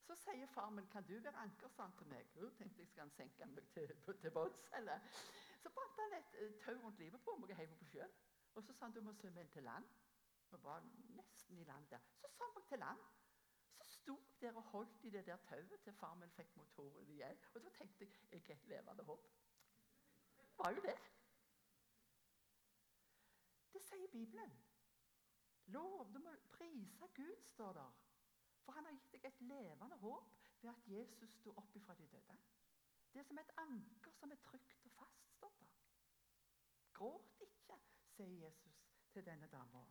Så 0.07 0.15
sier 0.17 0.47
far 0.47 0.71
min, 0.71 0.87
'Kan 0.87 1.05
du 1.07 1.21
være 1.21 1.37
anker?' 1.37 1.69
sa 1.69 1.83
han 1.83 1.97
til 1.99 2.07
meg. 2.07 2.27
Jo, 2.37 2.51
tenkte 2.51 2.79
jeg 2.79 2.89
skal 2.89 3.03
han 3.03 3.11
senke 3.11 3.47
meg 3.47 3.69
til, 3.75 3.87
til 3.87 4.33
eller? 4.77 4.99
Så 5.63 5.71
bandt 5.71 6.01
han 6.01 6.13
et 6.19 6.33
uh, 6.43 6.61
tau 6.65 6.75
rundt 6.85 6.99
livet 6.99 7.23
på 7.25 7.37
meg 7.37 7.51
og 7.51 7.57
heiv 7.57 7.69
meg 7.69 7.79
på 7.79 7.85
sjøen. 7.85 8.15
Og 8.55 8.63
så 8.63 8.73
sa 8.73 8.85
han 8.85 8.95
du 8.95 9.01
må 9.01 9.13
svømme 9.13 9.41
inn 9.41 9.49
til 9.49 9.63
land. 9.63 9.85
Vi 10.51 10.57
var 10.63 10.85
nesten 11.19 11.59
i 11.59 11.65
land 11.65 11.87
der. 11.91 11.99
Så 12.21 12.29
svømte 12.29 12.61
jeg 12.61 12.69
til 12.69 12.79
land. 12.79 12.99
Så 13.77 13.85
sto 13.85 14.17
jeg 14.41 14.41
der 14.41 14.57
og 14.57 14.63
holdt 14.63 15.05
i 15.05 15.11
det 15.11 15.27
der 15.27 15.37
tauet 15.37 15.81
til 15.85 15.93
far 15.93 16.15
min 16.15 16.31
fikk 16.31 16.57
motoren 16.57 17.09
igjen. 17.09 17.39
Og 17.55 17.63
da 17.63 17.69
tenkte 17.79 18.05
jeg 18.05 18.13
jeg 18.33 18.43
er 18.49 18.55
et 18.55 18.69
levende 18.75 19.05
håp. 19.05 19.29
Var 20.59 20.71
jo 20.71 20.83
det. 20.83 20.99
Det 23.73 23.83
sier 23.83 24.09
Bibelen. 24.13 24.53
Lov, 25.67 26.13
du 26.15 26.19
må 26.19 26.35
prise 26.51 27.09
Gud, 27.15 27.43
står 27.55 27.73
der. 27.73 28.12
For 28.65 28.73
han 28.77 28.87
har 28.87 28.97
gitt 28.97 29.13
deg 29.17 29.29
et 29.29 29.41
levende 29.51 29.99
håp 30.03 30.37
ved 30.63 30.71
at 30.71 30.89
Jesus 30.89 31.35
sto 31.41 31.55
opp 31.63 31.77
ifra 31.77 31.95
de 31.99 32.07
døde. 32.07 32.37
Det 33.13 33.21
er 33.21 33.29
som 33.29 33.39
et 33.39 33.57
anker 33.61 34.15
som 34.17 34.31
er 34.33 34.41
trygt 34.47 34.87
og 34.87 34.93
fast, 34.97 35.27
står 35.37 35.57
det. 35.59 35.69
Gråt 36.97 37.43
ikke, 37.47 37.77
sier 38.15 38.39
Jesus 38.45 38.85
til 39.13 39.27
denne 39.27 39.49
dama. 39.53 39.83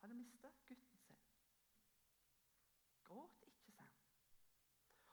Hadde 0.00 0.14
mista 0.14 0.50
gutten 0.66 0.98
sin. 0.98 1.20
Gråt 3.04 3.42
ikke, 3.46 3.72
sa 3.72 3.82
han. 3.82 4.02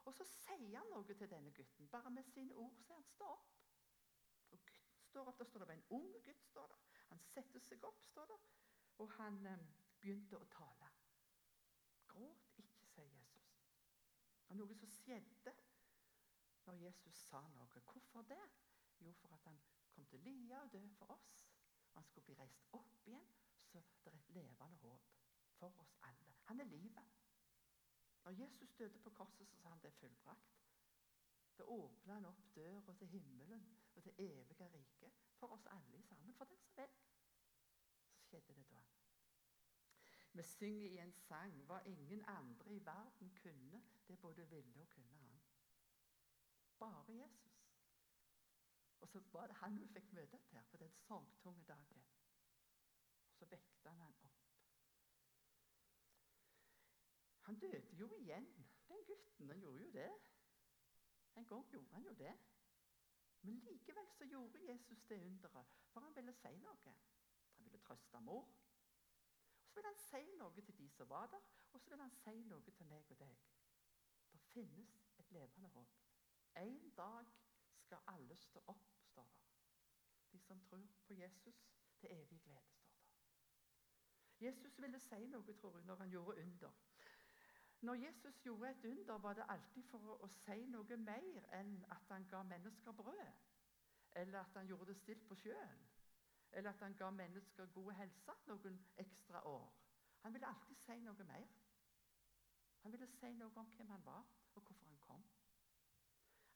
Og 0.05 0.13
så 0.13 0.25
sier 0.29 0.77
han 0.77 0.89
noe 0.93 1.05
til 1.13 1.29
denne 1.29 1.51
gutten. 1.51 1.89
Bare 1.89 2.11
med 2.13 2.23
sine 2.29 2.55
ord 2.55 2.75
sier 2.81 2.95
han 2.95 3.07
stå 3.09 3.29
opp. 3.37 3.55
Og 4.51 4.61
gutten 4.71 5.07
står 5.09 5.31
opp. 5.31 5.39
Da 5.39 5.47
står 5.49 5.63
det 5.63 5.67
bare 5.67 5.77
en 5.81 5.87
ung 5.99 6.11
gutt. 6.25 6.43
står 6.49 6.67
det. 6.67 6.77
Han 7.09 7.19
setter 7.19 7.59
seg 7.59 7.83
opp, 7.83 8.03
står 8.03 8.29
det. 8.33 8.39
Og 9.03 9.11
han 9.17 9.41
eh, 9.45 9.65
begynte 10.01 10.37
å 10.37 10.49
tale. 10.53 10.91
Gråt 12.07 12.59
ikke, 12.61 12.85
sier 12.93 13.09
Jesus. 13.09 13.49
Det 14.44 14.44
var 14.55 14.63
noe 14.63 14.75
som 14.79 14.91
skjedde 14.91 15.53
når 16.65 16.77
Jesus 16.79 17.17
sa 17.27 17.41
noe. 17.55 17.81
Hvorfor 17.91 18.23
det? 18.29 18.43
Jo, 19.03 19.11
for 19.19 19.33
at 19.35 19.43
han 19.43 19.59
kom 19.91 20.05
til 20.05 20.19
lide 20.23 20.61
og 20.61 20.71
dø 20.71 20.81
for 20.97 21.11
oss. 21.11 21.27
Han 21.95 22.03
skulle 22.03 22.25
bli 22.25 22.37
reist 22.39 22.63
opp 22.75 23.07
igjen, 23.07 23.27
så 23.67 23.81
det 24.03 24.13
er 24.13 24.17
et 24.17 24.31
levende 24.37 24.79
håp 24.83 25.11
for 25.59 25.75
oss 25.83 25.93
alle. 26.07 26.35
Han 26.49 26.59
er 26.59 26.71
livet. 26.71 27.11
Når 28.23 28.31
Jesus 28.31 28.73
døde 28.79 28.99
på 28.99 29.09
korset, 29.09 29.47
så 29.47 29.55
sa 29.55 29.69
han 29.69 29.81
det 29.83 29.91
er 29.91 29.99
fullbrakt. 29.99 30.55
Da 31.57 31.63
åpna 31.63 32.13
han 32.13 32.25
opp 32.31 32.41
døra 32.55 32.95
til 32.99 33.07
himmelen 33.07 33.67
og 33.95 34.03
det 34.03 34.15
evige 34.19 34.67
riket 34.73 35.23
for 35.39 35.55
oss 35.55 35.67
alle 35.71 36.01
sammen. 36.03 36.33
For 36.33 36.45
den 36.45 36.63
som 36.63 36.77
vil. 36.77 36.95
Så 38.11 38.23
skjedde 38.27 38.55
det 38.55 38.69
da. 38.71 38.81
Vi 40.35 40.43
synger 40.43 40.89
i 40.89 40.97
en 40.97 41.13
sang 41.13 41.53
hva 41.67 41.77
ingen 41.87 42.23
andre 42.27 42.71
i 42.75 42.79
verden 42.85 43.29
kunne. 43.41 43.83
Det 44.07 44.19
både 44.19 44.47
ville 44.49 44.81
og 44.81 44.89
kunne 44.89 45.15
han. 45.17 45.39
Bare 46.79 47.13
Jesus. 47.13 47.61
Og 48.99 49.07
så 49.07 49.19
var 49.31 49.47
det 49.47 49.55
han 49.55 49.79
vi 49.79 49.87
fikk 49.87 50.11
møte 50.13 50.37
til 50.49 50.59
på 50.71 50.77
den 50.77 50.91
sorgtunge 50.91 51.63
dagen. 51.63 52.03
Og 53.27 53.35
så 53.35 53.45
vekte 53.45 53.89
han 53.89 54.01
han 54.01 54.15
opp. 54.23 54.43
Han 57.47 57.59
døde 57.59 57.95
jo 57.95 58.15
igjen, 58.15 58.51
den 58.87 59.05
gutten. 59.07 59.49
Han 59.49 59.59
gjorde 59.59 59.83
jo 59.83 59.91
det. 59.91 60.11
En 61.35 61.45
gang 61.45 61.69
gjorde 61.71 61.93
han 61.93 62.03
jo 62.03 62.13
det. 62.13 62.35
Men 63.41 63.59
likevel 63.59 64.11
så 64.17 64.25
gjorde 64.25 64.67
Jesus 64.67 65.03
det 65.09 65.23
underet, 65.25 65.75
for 65.93 65.99
han 65.99 66.15
ville 66.15 66.33
si 66.33 66.55
noe. 66.57 66.95
Han 67.55 67.65
ville 67.65 67.79
trøste 67.87 68.19
mor. 68.19 68.64
Vil 69.75 69.83
han 69.83 69.97
si 69.99 70.23
noe 70.39 70.61
til 70.61 70.77
de 70.77 70.89
som 70.89 71.09
var 71.09 71.27
der, 71.27 71.41
og 71.73 71.81
så 71.81 71.89
vil 71.89 72.01
han 72.01 72.11
si 72.11 72.43
noe 72.47 72.71
til 72.71 72.87
meg 72.87 73.09
og 73.11 73.19
deg. 73.19 73.41
Det 74.31 74.39
finnes 74.53 74.93
et 75.19 75.31
levende 75.31 75.69
håp. 75.69 75.97
En 76.61 76.77
dag 76.97 77.25
skal 77.79 77.97
alle 78.07 78.35
stå 78.35 78.63
opp, 78.67 78.85
står 79.03 79.27
det. 79.33 79.43
De 80.31 80.39
som 80.39 80.61
tror 80.61 80.87
på 81.07 81.13
Jesus 81.13 81.59
til 81.99 82.09
evig 82.11 82.41
glede, 82.41 82.61
står 82.77 82.93
det. 82.93 84.45
Jesus 84.45 84.81
ville 84.81 84.99
si 84.99 85.27
noe, 85.27 85.53
tror 85.53 85.77
jeg, 85.77 85.85
når 85.85 85.95
han 85.95 86.09
gjorde 86.09 86.41
under. 86.41 86.71
Når 87.81 87.93
Jesus 87.93 88.39
gjorde 88.41 88.69
et 88.69 88.85
under, 88.85 89.17
var 89.17 89.33
det 89.33 89.45
alltid 89.49 89.83
for 89.83 90.23
å 90.23 90.27
si 90.27 90.65
noe 90.71 90.97
mer 90.97 91.49
enn 91.59 91.75
at 91.91 92.07
han 92.15 92.27
ga 92.31 92.43
mennesker 92.43 92.91
brød, 92.91 93.43
eller 94.15 94.39
at 94.39 94.55
han 94.55 94.67
gjorde 94.67 94.93
det 94.93 94.97
stilt 95.01 95.27
på 95.27 95.35
sjøen 95.35 95.83
eller 96.55 96.69
at 96.69 96.79
han 96.79 96.95
ga 96.95 97.09
mennesker 97.11 97.65
god 97.65 97.91
helse 97.99 98.35
noen 98.47 98.77
ekstra 98.97 99.41
år. 99.47 99.73
Han 100.23 100.33
ville 100.33 100.47
alltid 100.47 100.75
si 100.85 100.99
noe 101.03 101.23
mer. 101.23 101.47
Han 102.83 102.91
ville 102.91 103.07
si 103.07 103.33
noe 103.33 103.59
om 103.59 103.71
hvem 103.75 103.89
han 103.89 104.05
var, 104.05 104.23
og 104.55 104.61
hvorfor 104.61 104.85
han 104.85 104.97
kom. 105.03 105.25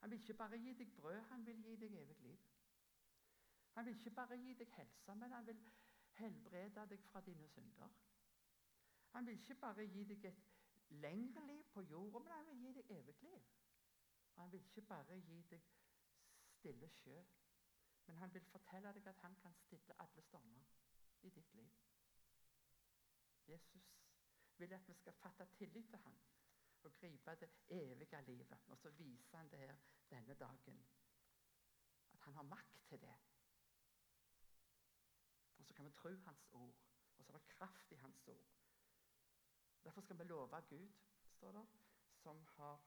Han 0.00 0.10
vil 0.10 0.20
ikke 0.20 0.34
bare 0.34 0.58
gi 0.58 0.72
deg 0.74 0.94
brød, 0.96 1.20
han 1.32 1.46
vil 1.46 1.62
gi 1.62 1.76
deg 1.76 1.96
evig 2.02 2.16
liv. 2.20 2.46
Han 3.74 3.86
vil 3.86 3.96
ikke 3.98 4.10
bare 4.10 4.38
gi 4.40 4.54
deg 4.54 4.72
helse, 4.76 5.14
men 5.14 5.32
han 5.32 5.46
vil 5.46 5.60
helbrede 6.20 6.86
deg 6.94 7.04
fra 7.10 7.20
dine 7.20 7.48
synder. 7.48 7.92
Han 9.12 9.26
vil 9.26 9.38
ikke 9.38 9.54
bare 9.54 9.86
gi 9.86 10.04
deg 10.04 10.24
et 10.24 10.40
lengre 10.88 11.46
liv 11.46 11.62
på 11.74 11.82
jorda, 11.82 12.18
men 12.18 12.32
han 12.32 12.48
vil 12.48 12.62
gi 12.64 12.72
deg 12.78 12.96
evig 12.96 13.16
liv. 13.22 13.52
Han 14.36 14.52
vil 14.52 14.64
ikke 14.64 14.82
bare 14.82 15.20
gi 15.20 15.42
deg 15.50 15.68
stille 16.56 16.88
sjø, 16.88 17.20
men 18.10 18.18
han 18.18 18.32
vil 18.34 18.46
fortelle 18.50 18.90
deg 18.90 19.06
at 19.06 19.20
han 19.22 19.34
kan 19.38 19.52
stille 19.54 19.94
alle 20.02 20.22
stormer 20.26 20.64
i 21.22 21.30
ditt 21.30 21.52
liv. 21.54 21.74
Jesus 23.46 23.90
vil 24.58 24.72
at 24.74 24.88
vi 24.88 24.96
skal 24.98 25.14
fatte 25.14 25.46
tillit 25.54 25.86
til 25.92 26.00
ham 26.02 26.16
og 26.82 26.96
gripe 26.96 27.34
det 27.40 27.50
evige 27.68 28.22
livet. 28.26 28.64
Og 28.66 28.78
så 28.78 28.90
viser 28.90 29.36
han 29.38 29.50
det 29.50 29.58
her 29.58 29.76
denne 30.10 30.34
dagen. 30.34 30.80
At 32.12 32.20
han 32.20 32.34
har 32.34 32.42
makt 32.42 32.80
til 32.88 33.00
det. 33.00 33.14
Og 35.58 35.66
så 35.66 35.74
kan 35.74 35.86
vi 35.86 35.90
tro 35.90 36.08
hans 36.24 36.48
ord. 36.52 36.74
Og 37.18 37.24
så 37.24 37.32
er 37.32 37.38
det 37.38 37.46
kraft 37.48 37.92
i 37.92 38.00
hans 38.02 38.26
ord. 38.26 38.50
Derfor 39.84 40.00
skal 40.00 40.18
vi 40.18 40.24
love 40.24 40.62
Gud, 40.68 40.90
står 41.24 41.52
det, 41.52 41.66
som 42.10 42.42
har 42.56 42.82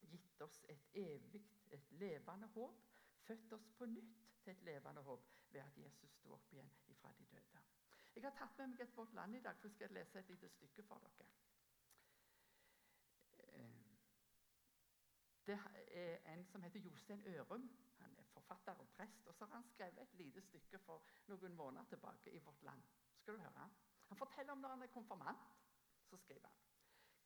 gitt 0.00 0.40
oss 0.40 0.64
et 0.68 0.86
evig, 0.94 1.42
et 1.70 1.92
levende 1.92 2.46
håp 2.46 2.90
født 3.30 3.52
oss 3.52 3.68
på 3.78 3.86
nytt 3.86 4.19
til 4.44 4.52
et 4.52 4.62
levende 4.62 5.02
håp 5.02 5.26
ved 5.52 5.60
at 5.60 5.78
Jesus 5.78 6.10
sto 6.10 6.32
opp 6.32 6.52
igjen 6.52 6.70
fra 7.00 7.12
de 7.18 7.26
døde. 7.32 7.62
Jeg 8.14 8.22
har 8.22 8.34
tatt 8.38 8.58
med 8.58 8.72
meg 8.72 8.80
et 8.84 8.96
Vårt 8.96 9.12
Land 9.14 9.36
i 9.36 9.40
dag, 9.40 9.56
for 9.56 9.68
jeg 9.68 9.74
skal 9.74 9.94
lese 9.94 10.18
et 10.18 10.28
lite 10.28 10.48
stykke 10.48 10.82
for 10.82 11.04
dere. 11.04 11.26
Eh, 13.38 13.84
det 15.46 15.58
er 16.00 16.32
en 16.32 16.44
som 16.44 16.62
heter 16.62 16.80
Jostein 16.80 17.22
Ørum. 17.26 17.68
Han 17.98 18.16
er 18.18 18.22
forfatter 18.32 18.72
og 18.72 18.88
prest. 18.88 19.26
og 19.26 19.34
så 19.34 19.46
har 19.46 19.54
han 19.54 19.68
skrevet 19.74 20.02
et 20.02 20.14
lite 20.14 20.40
stykke 20.40 20.78
for 20.78 21.04
noen 21.26 21.54
måneder 21.56 21.84
tilbake 21.84 22.30
i 22.30 22.38
Vårt 22.38 22.62
Land. 22.62 22.82
Skal 23.18 23.34
du 23.34 23.38
høre? 23.38 23.70
Han 24.08 24.18
forteller 24.18 24.52
om 24.52 24.58
når 24.58 24.68
han 24.68 24.82
er 24.82 24.86
konfirmant. 24.86 25.48
Så 26.04 26.16
skriver 26.16 26.48
han 26.48 26.60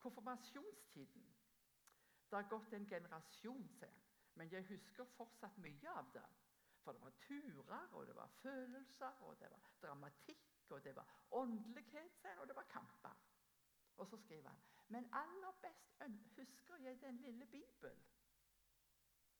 konfirmasjonstiden. 0.04 1.36
Det 2.30 2.36
har 2.36 2.48
gått 2.48 2.72
en 2.72 2.86
generasjon, 2.86 3.68
sier 3.78 3.92
han. 3.92 4.00
Men 4.34 4.50
jeg 4.52 4.66
husker 4.68 5.06
fortsatt 5.16 5.58
mye 5.62 5.90
av 5.90 6.10
det. 6.12 6.24
For 6.84 6.92
det 6.92 7.02
var 7.02 7.14
turer, 7.20 7.88
og 7.92 8.06
det 8.06 8.16
var 8.16 8.26
følelser, 8.26 9.06
og 9.06 9.38
det 9.40 9.50
var 9.50 9.70
dramatikk, 9.82 10.70
og 10.70 10.84
det 10.84 10.96
var 10.96 11.06
åndelighet, 11.30 12.26
og 12.38 12.48
det 12.48 12.56
var 12.56 12.62
kamper. 12.62 13.16
Og 13.96 14.06
så 14.06 14.16
skriver 14.16 14.48
han 14.48 14.58
Men 14.88 15.08
aller 15.12 15.52
best 15.62 16.02
husker 16.36 16.76
jeg 16.76 17.00
den 17.00 17.16
lille 17.16 17.46
Bibelen. 17.46 18.04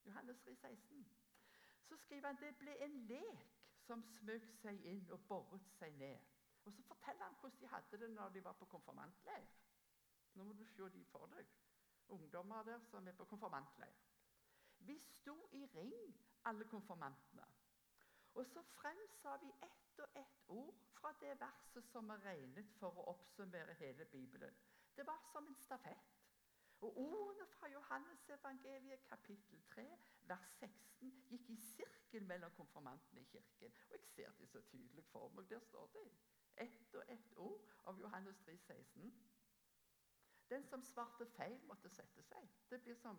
Johannes 0.04 0.38
3, 0.38 0.56
16. 0.56 1.16
Så 1.82 1.96
skriver 1.96 2.26
han 2.26 2.40
det 2.40 2.56
ble 2.56 2.76
en 2.84 2.96
lek 3.06 3.60
som 3.86 4.02
smøg 4.02 4.46
seg 4.60 4.80
inn 4.88 5.04
og 5.12 5.26
boret 5.28 5.68
seg 5.78 5.96
ned. 6.00 6.18
Og 6.64 6.72
Så 6.72 6.82
forteller 6.82 7.24
han 7.24 7.36
hvordan 7.40 7.60
de 7.60 7.68
hadde 7.68 7.98
det 7.98 8.10
når 8.10 8.28
de 8.28 8.44
var 8.44 8.52
på 8.52 8.64
konfirmantleir. 8.64 9.46
Nå 10.34 10.44
må 10.44 10.52
du 10.52 10.64
se 10.64 10.88
de 10.90 11.04
for 11.04 11.26
deg. 11.26 11.50
Ungdommer 12.08 12.62
der 12.62 12.78
som 12.78 13.08
er 13.08 13.12
på 13.12 13.24
konfirmantleir. 13.24 13.92
Vi 14.78 14.98
sto 14.98 15.48
i 15.52 15.66
ring, 15.66 16.16
alle 16.44 16.64
konfirmantene. 16.64 17.46
Og 18.34 18.46
så 18.46 18.62
fremsa 18.62 19.36
vi 19.42 19.52
ett 19.62 19.98
og 19.98 20.18
ett 20.20 20.42
ord 20.48 20.80
fra 20.90 21.12
det 21.20 21.40
verset 21.40 21.86
som 21.86 22.10
er 22.10 22.24
regnet 22.26 22.72
for 22.80 22.98
å 22.98 23.06
oppsummere 23.14 23.76
hele 23.78 24.04
Bibelen. 24.04 24.56
Det 24.96 25.06
var 25.06 25.20
som 25.32 25.46
en 25.46 25.58
stafett. 25.58 26.20
Og 26.80 26.98
ordene 26.98 27.46
fra 27.46 27.68
Johannes 27.68 28.28
evangeliet 28.28 29.04
kapittel 29.08 29.62
3 29.74 29.84
vers 30.28 30.48
16 30.58 31.12
gikk 31.30 31.50
i 31.50 31.56
sirkel 31.56 32.26
mellom 32.26 32.50
konfirmantene 32.58 33.22
i 33.22 33.28
kirken. 33.30 33.72
Og 33.90 33.96
jeg 33.96 34.08
ser 34.08 34.34
det 34.40 34.48
så 34.48 34.60
tydelig 34.60 35.04
for 35.12 35.28
meg. 35.36 35.48
Der 35.50 35.62
står 35.68 35.86
det 35.94 36.04
ett 36.66 36.94
og 36.94 37.04
ett 37.08 37.32
ord 37.36 37.70
av 37.84 38.00
Johannes 38.00 38.38
3, 38.44 38.58
16. 38.58 39.14
Den 40.50 40.66
som 40.66 40.82
svarte 40.82 41.26
feil, 41.26 41.60
måtte 41.66 41.88
sette 41.88 42.22
seg. 42.22 42.50
Det 42.70 42.82
blir 42.82 42.94
som 42.94 43.18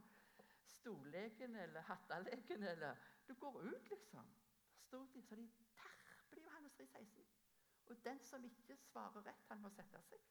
stolegen 0.66 1.56
eller 1.56 1.82
hattalegen, 1.82 2.64
eller 2.64 2.96
Du 3.28 3.34
går 3.34 3.62
ut, 3.62 3.90
liksom. 3.90 4.26
Stod 4.78 5.08
de, 5.14 5.22
så 5.22 5.36
de 5.36 5.50
terper 5.76 6.42
Johannes 6.44 6.74
3, 6.74 6.88
16. 6.88 7.26
Og 7.86 8.06
den 8.06 8.24
som 8.24 8.44
ikke 8.44 8.78
svarer 8.78 9.26
rett, 9.26 9.48
han 9.48 9.62
må 9.62 9.70
sette 9.70 10.02
seg. 10.02 10.22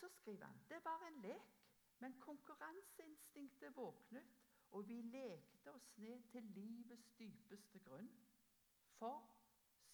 Så 0.00 0.08
skriver 0.08 0.46
han 0.46 0.60
det 0.68 0.84
var 0.84 1.06
en 1.06 1.20
lek, 1.22 1.56
men 1.98 2.20
konkurranseinstinktet 2.20 3.76
våknet, 3.76 4.24
og 4.70 4.88
vi 4.88 5.02
lekte 5.02 5.72
oss 5.72 5.96
ned 5.96 6.22
til 6.32 6.42
livets 6.42 7.12
dypeste 7.18 7.78
grunn. 7.78 8.10
For 8.98 9.24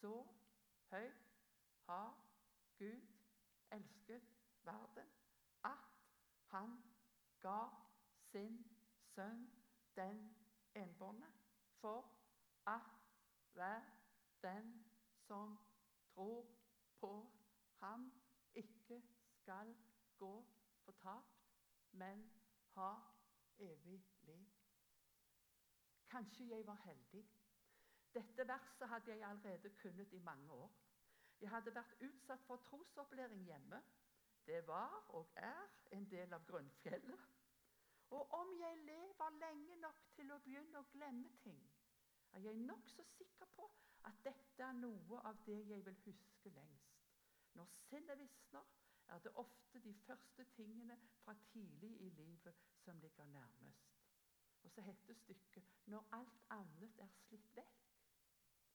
så 0.00 0.26
høyt 0.90 1.30
har 1.86 2.24
Gud 2.78 3.06
elsket 3.70 4.28
verden 4.64 5.10
at 5.64 5.98
han 6.50 6.76
ga 7.40 7.60
sin 8.30 8.58
sønn 9.14 9.46
den 9.96 10.36
enbårne, 10.74 11.33
for 11.84 12.04
at 12.66 12.80
hver 13.52 13.80
den 14.42 14.84
som 15.16 15.58
tror 16.14 16.56
på 17.00 17.32
ham, 17.80 18.12
ikke 18.54 19.02
skal 19.30 19.76
gå 20.18 20.46
fortapt, 20.84 21.44
men 21.90 22.30
ha 22.74 22.94
evig 23.58 24.06
liv. 24.20 24.46
Kanskje 26.08 26.48
jeg 26.48 26.66
var 26.66 26.74
heldig. 26.74 27.26
Dette 28.14 28.48
verset 28.48 28.88
hadde 28.88 29.10
jeg 29.10 29.28
allerede 29.28 29.76
kunnet 29.76 30.12
i 30.12 30.18
mange 30.18 30.52
år. 30.52 30.72
Jeg 31.40 31.50
hadde 31.50 31.74
vært 31.74 32.00
utsatt 32.00 32.46
for 32.46 32.56
trosopplæring 32.56 33.44
hjemme. 33.44 33.82
Det 34.46 34.66
var 34.66 35.06
og 35.08 35.32
er 35.36 35.68
en 35.92 36.10
del 36.10 36.32
av 36.32 36.46
grunnfjellet. 36.46 37.28
Og 38.10 38.32
om 38.32 38.60
jeg 38.60 38.76
lever 38.78 39.30
lenge 39.40 39.76
nok 39.76 40.04
til 40.16 40.32
å 40.32 40.38
begynne 40.38 40.78
å 40.78 40.90
glemme 40.92 41.30
ting, 41.42 41.62
er 42.34 42.38
jeg 42.38 42.54
nokså 42.54 43.04
sikker 43.16 43.46
på 43.56 43.66
at 44.08 44.24
dette 44.24 44.62
er 44.62 44.72
noe 44.78 45.20
av 45.28 45.38
det 45.46 45.60
jeg 45.68 45.84
vil 45.86 46.00
huske 46.06 46.50
lengst. 46.50 47.04
Når 47.54 47.68
sinnet 47.78 48.18
visner, 48.18 48.64
er 49.06 49.18
det 49.18 49.32
ofte 49.34 49.80
de 49.84 49.94
første 50.06 50.44
tingene 50.56 50.96
fra 51.24 51.34
tidlig 51.52 51.90
i 52.00 52.08
livet 52.10 52.54
som 52.84 52.98
ligger 52.98 53.24
nærmest. 53.24 54.00
Og 54.62 54.70
så 54.70 54.80
heter 54.80 55.14
stykket 55.14 55.64
'Når 55.86 56.08
alt 56.12 56.40
annet 56.50 56.98
er 56.98 57.08
slitt 57.08 57.56
vekk'. 57.56 57.84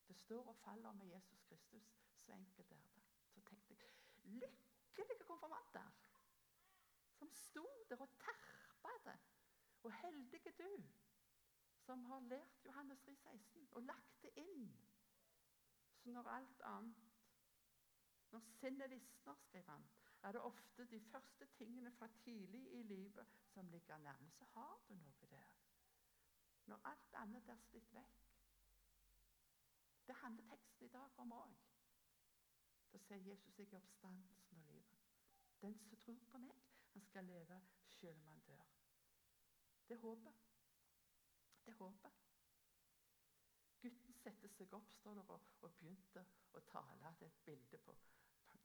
Det 0.08 0.16
står 0.16 0.48
og 0.48 0.56
faller 0.56 0.92
med 0.92 1.06
Jesus 1.06 1.42
Kristus. 1.48 1.90
Så 2.18 2.32
enkelt 2.32 2.72
er 2.72 2.82
det. 2.94 3.02
Så 3.28 3.40
tenkte 3.40 3.74
jeg 3.74 3.90
lykkelige 4.24 5.18
konfirmanter 5.18 5.90
som 7.18 7.30
sto 7.30 7.66
der 7.88 8.00
og 8.00 8.08
terpa 8.18 9.10
det. 9.10 9.18
Og 9.82 9.92
heldige 9.92 10.52
du 10.58 10.82
som 11.90 12.04
har 12.04 12.20
lært 12.20 12.64
Johannes 12.64 13.00
3, 13.02 13.16
16 13.16 13.68
og 13.70 13.82
lagt 13.82 14.22
det 14.22 14.30
inn. 14.38 14.68
Så 15.98 16.10
når 16.14 16.28
alt 16.30 16.60
annet 16.62 17.06
Når 18.30 18.40
sinnet 18.40 18.90
visner, 18.90 19.34
skrev 19.34 19.64
han, 19.66 19.84
er 20.22 20.32
det 20.32 20.40
ofte 20.40 20.84
de 20.84 21.00
første 21.00 21.46
tingene 21.46 21.90
fra 21.92 22.06
tidlig 22.06 22.60
i 22.72 22.82
livet 22.82 23.26
som 23.42 23.68
ligger 23.68 23.98
nærme. 23.98 24.30
Så 24.30 24.44
har 24.44 24.76
du 24.88 24.94
noe 24.94 25.26
der. 25.30 25.56
Når 26.66 26.80
alt 26.84 27.14
annet 27.22 27.48
er 27.48 27.58
slitt 27.64 27.94
vekk. 27.94 28.20
Det 30.06 30.14
handler 30.14 30.46
teksten 30.52 30.86
i 30.86 30.92
dag 30.94 31.18
om 31.18 31.32
òg. 31.32 31.56
Da 32.92 32.98
sier 32.98 33.26
Jesus 33.32 33.58
jeg 33.58 33.66
er 33.72 33.80
oppstandelsen 33.80 34.62
og 34.62 34.70
livet. 34.70 35.02
Den 35.62 35.78
som 35.78 35.98
tror 35.98 36.22
på 36.30 36.38
meg, 36.38 36.62
han 36.92 37.02
skal 37.02 37.24
leve 37.24 37.60
selv 37.96 38.22
om 38.22 38.30
han 38.30 38.46
dør. 38.46 38.70
Det 39.88 39.98
er 39.98 40.06
håpet. 40.06 40.49
Det 41.70 41.76
er 41.76 41.84
håpet. 41.84 42.12
Gutten 43.82 44.14
setter 44.14 44.50
seg 44.50 44.72
opp 44.74 44.88
står 44.90 45.14
der, 45.14 45.28
og, 45.30 45.44
og 45.62 45.74
begynte 45.78 46.24
å 46.58 46.62
tale. 46.66 47.12
Det 47.20 47.28
er 47.28 47.30
et 47.30 47.44
bilde 47.46 47.78
på 47.84 47.94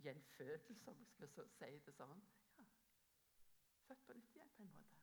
gjenfødelse, 0.01 0.89
om 0.89 0.97
vi 0.97 1.05
skal 1.11 1.51
si 1.53 1.69
det 1.85 1.93
sånn. 1.93 2.23
Ja. 2.57 2.65
Født 3.85 4.01
på 4.07 4.15
nytt 4.17 4.39
igjen, 4.39 4.49
på 4.57 4.65
en 4.65 4.73
måte. 4.73 4.97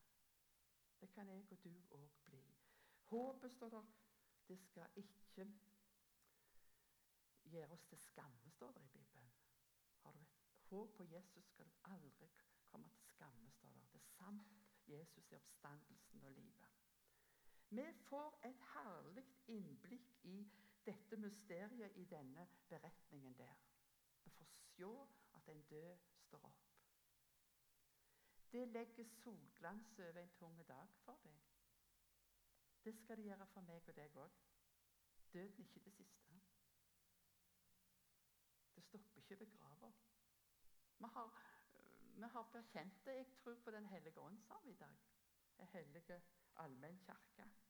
Det 0.99 1.13
kan 1.15 1.31
jeg 1.31 1.47
og 1.47 1.63
du 1.63 1.71
òg 2.01 2.19
bli. 2.27 2.43
Håpet, 3.13 3.55
står 3.55 3.71
der, 3.77 3.95
det 4.51 4.59
skal 4.67 4.99
ikke 5.05 5.47
gjøre 7.55 7.79
oss 7.79 7.87
til 7.93 8.03
skamme, 8.09 8.51
står 8.59 8.75
det 8.81 8.85
i 8.89 8.93
Bibelen. 8.99 9.33
Har 10.03 10.19
du 10.19 10.27
et 10.27 10.37
håp 10.73 10.99
på 10.99 11.07
Jesus, 11.15 11.55
skal 11.55 11.71
du 11.71 11.79
aldri 11.95 12.35
komme 12.67 12.91
til 12.99 13.15
skamme, 13.15 13.55
står 13.61 13.79
det. 13.79 13.89
Det 13.95 14.03
er 14.03 14.15
sant. 14.19 14.63
Jesus 14.91 15.33
er 15.33 15.39
oppstandelsen 15.39 16.25
og 16.27 16.33
livet. 16.43 16.82
Vi 17.73 17.93
får 17.93 18.41
et 18.45 18.65
herlig 18.75 19.23
innblikk 19.49 20.19
i 20.29 20.35
dette 20.85 21.17
mysteriet 21.17 21.95
i 21.97 22.05
denne 22.05 22.45
beretningen 22.69 23.37
der 23.39 23.55
Vi 24.25 24.31
får 24.31 24.45
se 24.45 24.91
at 25.35 25.49
en 25.49 25.63
død 25.71 26.03
står 26.27 26.45
opp. 26.45 26.67
Det 28.53 28.69
legger 28.69 29.05
solglans 29.05 29.99
over 29.99 30.21
en 30.21 30.35
tung 30.37 30.59
dag 30.69 30.89
for 31.05 31.17
deg. 31.25 31.41
Det 32.85 32.95
skal 32.99 33.17
det 33.17 33.25
gjøre 33.25 33.47
for 33.47 33.65
meg 33.65 33.89
og 33.89 33.97
deg 33.97 34.21
òg. 34.21 34.37
Døden 35.33 35.65
er 35.65 35.65
ikke 35.65 35.85
det 35.85 35.93
siste. 35.97 36.41
Det 38.75 38.85
stopper 38.85 39.25
ikke 39.25 39.41
ved 39.41 39.57
grava. 39.57 39.93
Vi 40.99 41.13
har, 41.17 41.41
vi 42.21 42.29
det. 43.05 43.17
Jeg 43.17 43.27
tror 43.41 43.55
på 43.65 43.71
Den 43.71 43.87
hellige 43.87 44.21
ånd, 44.21 44.39
sa 44.39 44.61
vi 44.65 44.71
i 44.71 44.81
dag. 44.85 44.97
Den 45.57 45.67
hellige 45.67 46.23
allmennkirke. 46.57 47.62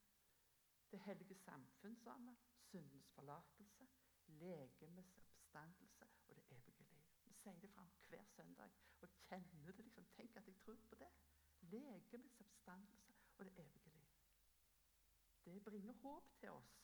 Det 0.92 1.00
hellige 1.00 1.34
samfunn, 1.34 1.96
sa 1.96 2.16
vi. 2.16 2.36
Syndens 2.70 3.10
forlatelse. 3.16 3.88
Legemes 4.26 5.16
oppstandelse 5.16 6.06
og 6.28 6.36
det 6.36 6.44
evige 6.50 6.82
sier 7.42 7.58
det 7.60 7.70
fram 7.70 7.90
hver 8.08 8.24
søndag 8.24 8.70
og 9.00 9.08
kjenner 9.08 9.72
det. 9.72 9.84
liksom, 9.84 10.04
Tenk 10.16 10.36
at 10.36 10.46
jeg 10.46 10.56
tror 10.56 10.76
på 10.88 10.94
det. 10.94 11.08
Legemes 11.60 12.40
oppstandelse 12.40 13.14
og 13.38 13.44
det 13.44 13.52
evige 13.52 13.90
liv. 13.90 14.08
Det 15.44 15.64
bringer 15.64 15.92
håp 15.92 16.38
til 16.40 16.50
oss 16.50 16.78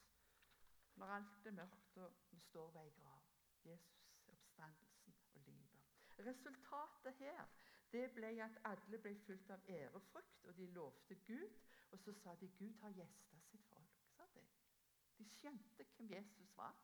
når 0.96 1.06
alt 1.06 1.46
er 1.46 1.50
mørkt 1.50 1.96
og 1.96 2.14
vi 2.30 2.40
står 2.40 2.70
ved 2.70 2.80
ei 2.80 2.90
grav. 2.90 3.22
Jesus 3.64 4.24
oppstandelsen 4.28 5.14
og 5.34 5.40
livet. 5.40 5.84
Resultatet 6.18 7.14
her 7.14 7.44
det 7.92 8.10
ble 8.14 8.32
at 8.44 8.58
alle 8.64 8.98
ble 8.98 9.14
fulgt 9.26 9.50
av 9.50 9.62
ærefrykt, 9.68 10.44
og 10.44 10.56
de 10.56 10.66
lovte 10.66 11.14
Gud. 11.14 11.60
Og 11.90 11.98
så 11.98 12.12
sa 12.12 12.34
de 12.40 12.48
Gud 12.48 12.74
har 12.82 12.90
gjesta 12.90 13.38
sitt 13.40 13.67
De 15.18 15.26
skjønte 15.26 15.84
hvem 15.84 16.10
Jesus 16.10 16.56
var 16.56 16.76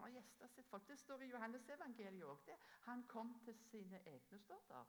har 0.00 0.08
gjesta 0.14 0.48
sitt 0.48 0.68
folk. 0.68 0.88
Det 0.88 0.98
står 0.98 1.22
i 1.22 1.30
Johannes-evangeliet 1.30 2.24
òg. 2.24 2.50
Han 2.88 3.04
kom 3.08 3.34
til 3.44 3.56
sine 3.68 4.00
egne, 4.08 4.38
står. 4.38 4.88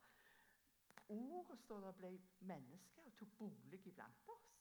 Ordet 1.11 1.59
står 1.59 1.81
der 1.85 1.97
ble 1.99 2.11
menneske 2.39 3.03
og 3.03 3.15
tok 3.19 3.37
bolig 3.37 3.81
iblant 3.87 4.29
oss. 4.35 4.51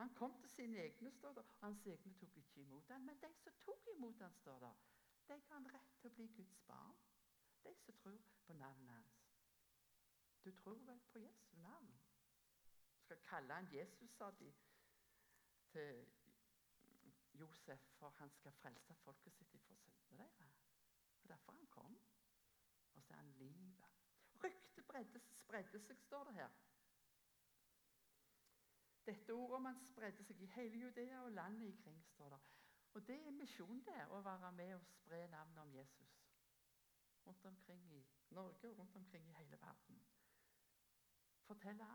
Han 0.00 0.14
kom 0.14 0.34
til 0.40 0.50
sine 0.50 0.78
egne, 0.78 1.10
står 1.10 1.38
og 1.38 1.54
hans 1.60 1.86
egne 1.86 2.14
tok 2.18 2.36
ikke 2.36 2.60
imot 2.64 2.88
ham. 2.88 3.06
Men 3.06 3.20
de 3.22 3.32
som 3.42 3.58
tok 3.64 3.86
imot 3.94 4.22
ham, 4.22 4.34
står 4.34 4.58
der, 4.58 4.74
de 5.28 5.40
ga 5.40 5.54
han 5.54 5.68
rett 5.74 5.96
til 6.00 6.10
å 6.10 6.14
bli 6.14 6.26
Guds 6.36 6.62
barn. 6.66 6.96
De 7.64 7.74
som 7.84 7.94
tror 8.02 8.18
på 8.46 8.56
navnet 8.56 8.94
hans. 8.94 9.18
Du 10.44 10.50
tror 10.56 10.78
vel 10.88 11.00
på 11.12 11.18
Jesu 11.18 11.56
navn? 11.62 11.92
Skal 13.04 13.20
kalle 13.28 13.54
han 13.54 13.68
Jesus, 13.72 14.10
sa 14.16 14.30
de 14.38 14.52
til 15.72 16.06
Josef 17.40 17.80
for 17.98 18.14
han 18.18 18.30
skal 18.30 18.52
frelse 18.52 18.94
folket 19.04 19.34
sitt 19.34 19.56
fra 19.66 19.76
syndene 19.76 20.18
deres. 20.18 20.58
Og 21.22 21.28
derfor 21.28 21.52
han 21.52 21.66
kom. 21.66 22.00
Og 22.94 23.02
så 23.02 23.14
er 23.14 23.18
han 23.18 23.32
livet. 23.38 23.84
Ryktet 24.44 24.84
spredde, 24.84 25.20
spredde 25.44 25.80
seg, 25.86 25.96
står 25.96 26.24
det 26.24 26.34
her. 26.34 26.58
Dette 29.06 29.34
ordet 29.34 29.56
om 29.56 29.64
han 29.70 29.80
spredde 29.88 30.24
seg 30.24 30.40
i 30.42 30.48
hele 30.54 30.84
Judea 30.84 31.22
og 31.24 31.32
landet 31.32 31.68
ikring, 31.72 32.02
står 32.12 32.28
det. 32.34 32.40
Og 32.94 33.06
det 33.06 33.16
er 33.26 33.30
misjonen, 33.34 33.82
det, 33.86 34.06
å 34.10 34.20
være 34.26 34.52
med 34.52 34.74
og 34.74 34.86
spre 34.86 35.22
navnet 35.30 35.62
om 35.62 35.74
Jesus. 35.74 36.16
Rundt 37.26 37.44
omkring 37.46 37.84
i 37.94 38.00
Norge 38.34 38.70
og 38.70 38.78
rundt 38.78 38.96
omkring 38.96 39.28
i 39.28 39.36
hele 39.38 39.60
verden. 39.62 40.00
Fortelle 41.46 41.86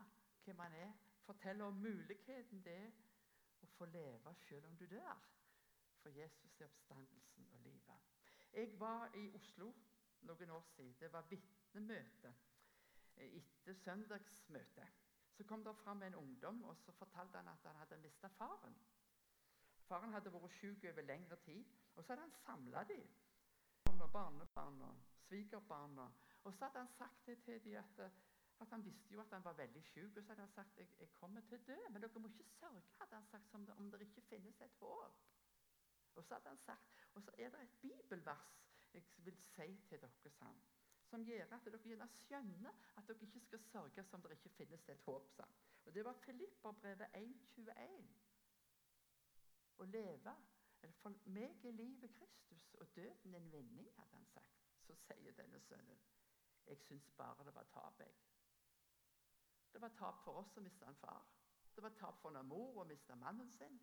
hvem 0.44 0.58
han 0.58 0.72
er. 0.72 0.92
Fortelle 1.26 1.64
om 1.64 1.74
muligheten 1.74 2.64
det 2.64 2.76
er 2.86 2.90
å 3.62 3.68
få 3.76 3.88
leve 3.92 4.34
selv 4.48 4.66
om 4.66 4.76
du 4.76 4.86
dør. 4.90 5.22
For 6.02 6.14
Jesus 6.14 6.60
er 6.60 6.68
oppstandelsen 6.68 7.48
og 7.52 7.62
livet. 7.64 8.10
Jeg 8.52 8.80
var 8.80 9.14
i 9.14 9.30
Oslo 9.34 9.72
noen 10.28 10.50
år 10.50 10.68
siden. 10.74 10.96
Det 11.00 11.12
var 11.12 11.26
vitnemøte 11.30 12.34
etter 13.16 13.74
søndagsmøtet. 13.74 15.02
Så 15.36 15.44
kom 15.44 15.64
det 15.64 15.76
fram 15.76 16.02
en 16.02 16.14
ungdom 16.14 16.62
og 16.64 16.76
så 16.76 16.92
fortalte 16.92 17.38
han 17.38 17.48
at 17.48 17.66
han 17.66 17.76
hadde 17.76 17.98
mista 18.00 18.28
faren. 18.28 18.76
Faren 19.86 20.14
hadde 20.16 20.32
vært 20.32 20.54
syk 20.60 20.84
over 20.90 21.04
lengre 21.06 21.36
tid. 21.44 21.64
Og 21.96 22.04
så 22.04 22.12
hadde 22.12 22.22
han 22.22 22.38
samla 22.44 22.84
dem. 22.84 23.04
Barnebarna, 24.12 24.94
svigerbarna. 25.26 26.08
Og 26.44 26.54
så 26.54 26.64
hadde 26.64 26.78
han 26.78 26.88
sagt 26.98 27.26
det 27.26 27.38
til 27.44 27.64
dem 27.64 27.76
at, 27.76 28.10
at, 28.60 28.70
han 28.70 28.84
visste 28.84 29.14
jo 29.14 29.20
at 29.20 29.32
han 29.36 29.44
var 29.44 29.56
veldig 29.58 29.82
syk. 29.84 30.16
Og 30.16 30.22
så 30.22 30.32
hadde 30.32 30.44
han 30.46 30.54
sagt 30.54 30.78
jeg, 30.78 30.88
jeg 31.00 31.12
kommer 31.20 31.44
til 31.48 31.58
å 31.58 31.64
dø, 31.70 31.76
men 31.90 32.02
dere 32.02 32.22
må 32.22 32.30
ikke 32.32 32.48
sørge 32.56 32.84
hadde 33.00 33.18
han 33.18 33.28
sagt, 33.30 33.54
om 33.54 33.66
det, 33.66 33.74
om 33.80 33.90
det 33.92 34.00
ikke 34.06 34.24
finnes 34.30 34.60
et 34.64 34.78
håp. 34.80 35.20
Og 36.16 36.24
så 36.24 36.38
hadde 36.38 36.48
han 36.54 36.62
sagt, 36.64 37.04
og 37.14 37.22
så 37.22 37.34
er 37.38 37.52
det 37.52 37.60
et 37.62 37.76
bibelvers 37.82 38.54
jeg 38.96 39.04
vil 39.24 39.36
si 39.52 39.68
til 39.90 40.00
dere, 40.00 40.30
sånn, 40.38 40.60
som 41.10 41.24
gjør 41.26 41.52
at 41.52 41.66
dere 41.66 41.80
gjerne 41.84 42.06
skjønner 42.14 42.84
at 42.96 43.08
dere 43.08 43.28
ikke 43.28 43.42
skal 43.44 43.64
sørge 43.70 44.04
som 44.08 44.22
det 44.24 44.38
ikke 44.38 44.54
finnes 44.56 44.88
et 44.88 45.02
håp. 45.06 45.28
Sånn. 45.36 45.56
Og 45.86 45.94
Det 45.94 46.04
var 46.04 46.18
Filipperbrevet 46.24 47.18
1,21. 47.20 48.06
Å 49.76 49.84
leve 49.92 50.36
eller 50.82 50.94
For 51.02 51.28
meg 51.32 51.64
er 51.64 51.74
livet 51.74 52.12
Kristus 52.14 52.74
og 52.80 52.88
døden 52.96 53.34
en 53.34 53.52
vinning, 53.52 53.88
hadde 53.96 54.14
han 54.14 54.26
sagt. 54.32 54.62
Så 54.86 54.94
sier 55.06 55.34
denne 55.34 55.60
sønnen 55.60 56.04
jeg 56.66 56.78
syns 56.82 57.10
bare 57.18 57.44
det 57.46 57.54
var 57.54 57.66
tap, 57.70 58.00
jeg. 58.00 58.14
Det 59.76 59.82
var 59.82 59.92
tap 59.92 60.22
for 60.24 60.38
oss 60.40 60.54
å 60.56 60.60
miste 60.64 60.86
en 60.88 60.96
far. 60.96 61.24
Det 61.76 61.82
var 61.84 61.92
tap 62.00 62.16
for 62.22 62.32
en 62.32 62.46
mor 62.48 62.78
å 62.80 62.84
miste 62.88 63.12
mannen 63.20 63.50
sin. 63.52 63.74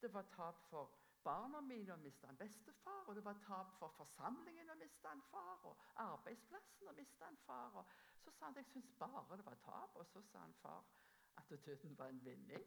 Det 0.00 0.08
var 0.12 0.30
tap 0.32 0.62
for 0.70 0.94
barna 1.26 1.60
mine 1.60 1.92
å 1.92 2.00
miste 2.00 2.24
en 2.30 2.38
bestefar. 2.40 3.02
Og 3.04 3.18
det 3.18 3.24
var 3.26 3.36
tap 3.44 3.74
for 3.76 3.92
forsamlingen 3.98 4.72
å 4.72 4.76
miste 4.80 5.10
en 5.12 5.20
far. 5.28 5.66
Og 5.68 5.82
arbeidsplassen 6.06 6.88
å 6.88 6.94
miste 6.96 7.28
en 7.28 7.36
far. 7.44 7.76
Og 7.76 7.92
så 8.22 8.32
sa 8.32 8.46
han 8.46 8.56
at 8.56 8.62
jeg 8.62 8.70
syntes 8.70 8.96
bare 9.02 9.36
det 9.36 9.44
var 9.50 9.60
tap. 9.66 9.98
Og 10.00 10.08
så 10.08 10.22
sa 10.30 10.46
han 10.46 10.56
far 10.62 10.88
at 11.36 11.52
døden 11.66 11.98
var 12.00 12.14
en 12.14 12.22
vinning. 12.24 12.64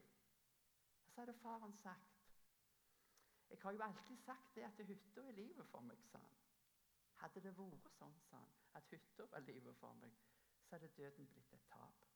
Så 1.07 1.23
hadde 1.23 1.39
faren 1.41 1.73
sagt 1.81 2.15
jeg 3.49 3.57
har 3.63 3.71
jo 3.71 3.81
alltid 3.81 4.17
sagt 4.17 4.55
det 4.55 4.67
at 4.67 4.85
hytta 4.85 5.23
er 5.25 5.31
livet 5.31 5.65
for 5.73 5.81
meg, 5.81 5.97
sa 6.11 6.21
han. 6.21 6.37
Hadde 7.23 7.41
det 7.41 7.55
vært 7.57 7.89
sånn, 7.97 8.13
sa 8.29 8.37
han, 8.37 8.53
at 8.77 8.93
hytta 8.93 9.25
var 9.31 9.41
livet 9.47 9.81
for 9.81 9.97
meg, 10.03 10.13
så 10.67 10.77
hadde 10.77 10.93
døden 10.99 11.33
blitt 11.33 11.57
et 11.57 11.65
tap. 11.73 12.08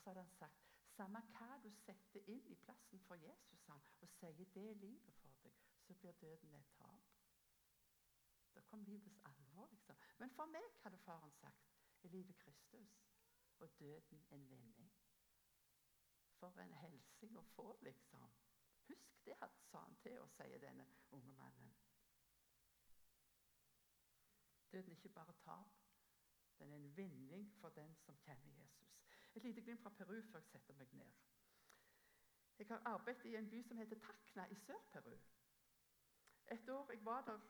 Og 0.00 0.04
så 0.04 0.10
hadde 0.10 0.20
han 0.20 0.30
sagt 0.30 0.68
samme 0.96 1.20
hva 1.36 1.56
du 1.60 1.68
setter 1.76 2.28
inn 2.32 2.46
i 2.48 2.54
plassen 2.64 3.00
for 3.04 3.20
Jesus 3.20 3.64
han, 3.68 3.82
og 4.00 4.08
sier 4.08 4.46
det 4.54 4.62
er 4.70 4.78
livet 4.80 5.18
for 5.20 5.34
deg, 5.42 5.58
så 5.84 5.94
blir 6.00 6.16
døden 6.22 6.54
et 6.56 6.70
tap. 6.78 7.10
Da 8.54 8.62
kom 8.70 8.80
livets 8.88 9.20
alvor, 9.28 9.68
liksom. 9.74 10.00
Men 10.18 10.32
for 10.38 10.48
meg, 10.54 10.64
hadde 10.86 11.02
faren 11.04 11.36
sagt, 11.36 11.68
er 12.02 12.08
livet 12.08 12.38
Kristus 12.40 12.96
og 13.58 13.76
døden 13.78 14.24
en 14.30 14.48
vinning. 14.48 14.88
For 16.40 16.64
en 16.64 16.72
helsing 16.80 17.36
å 17.36 17.44
få, 17.52 17.68
liksom. 17.84 18.24
Husk 18.88 19.20
det, 19.28 19.36
sa 19.68 19.84
han 19.84 20.00
til 20.00 20.16
oss, 20.22 20.32
sier 20.40 20.64
denne 20.64 20.88
unge 21.12 21.36
mannen. 21.36 21.76
Døden 24.72 24.96
er 24.96 24.96
ikke 24.96 25.12
bare 25.20 25.36
tap, 25.44 25.76
den 26.58 26.72
er 26.72 26.80
en 26.80 26.96
vinning 26.96 27.52
for 27.60 27.68
den 27.68 28.00
som 28.00 28.16
kjenner 28.24 28.56
Jesus. 28.62 28.96
Et 29.34 29.42
lite 29.42 29.62
glimt 29.62 29.82
fra 29.82 29.90
Peru 29.90 30.22
før 30.32 30.38
jeg 30.38 30.48
setter 30.50 30.74
meg 30.74 30.92
ned. 30.92 31.10
Jeg 32.58 32.66
har 32.68 32.82
arbeidet 32.84 33.24
i 33.24 33.36
en 33.36 33.50
by 33.50 33.62
som 33.62 33.78
heter 33.78 33.98
Takna 33.98 34.46
i 34.50 34.54
Sør-Peru. 34.54 35.14
Et 36.50 36.68
år 36.68 36.90
jeg 36.92 37.04
var 37.04 37.22
der, 37.28 37.40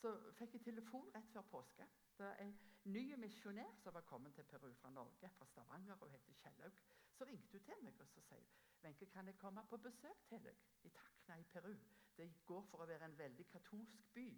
så 0.00 0.12
fikk 0.38 0.54
jeg 0.54 0.64
telefon 0.66 1.08
rett 1.14 1.32
før 1.32 1.46
påske. 1.50 1.86
Det 2.18 2.26
er 2.26 2.42
en 2.44 2.52
ny 2.84 3.14
misjonær 3.16 3.72
som 3.82 3.94
var 3.94 4.04
kommet 4.10 4.34
til 4.34 4.44
Peru 4.44 4.74
fra 4.82 4.90
Norge, 4.90 5.30
fra 5.38 5.46
Stavanger 5.46 5.96
og 5.96 6.10
heter 6.10 6.32
Kjellaug. 6.42 6.78
Så 7.14 7.24
ringte 7.24 7.58
hun 7.58 7.64
til 7.64 7.82
meg 7.82 8.00
og 8.00 8.08
så 8.12 8.20
sier 8.28 8.46
Wenche, 8.84 9.06
kan 9.06 9.26
jeg 9.26 9.38
komme 9.38 9.62
på 9.70 9.76
besøk 9.76 10.26
til 10.28 10.44
deg 10.44 10.56
i 10.84 10.90
Takna 10.98 11.38
i 11.40 11.44
Peru? 11.52 11.74
Det 12.16 12.30
går 12.46 12.66
for 12.70 12.84
å 12.84 12.86
være 12.86 13.08
en 13.08 13.18
veldig 13.18 13.46
katolsk 13.48 14.04
by. 14.14 14.28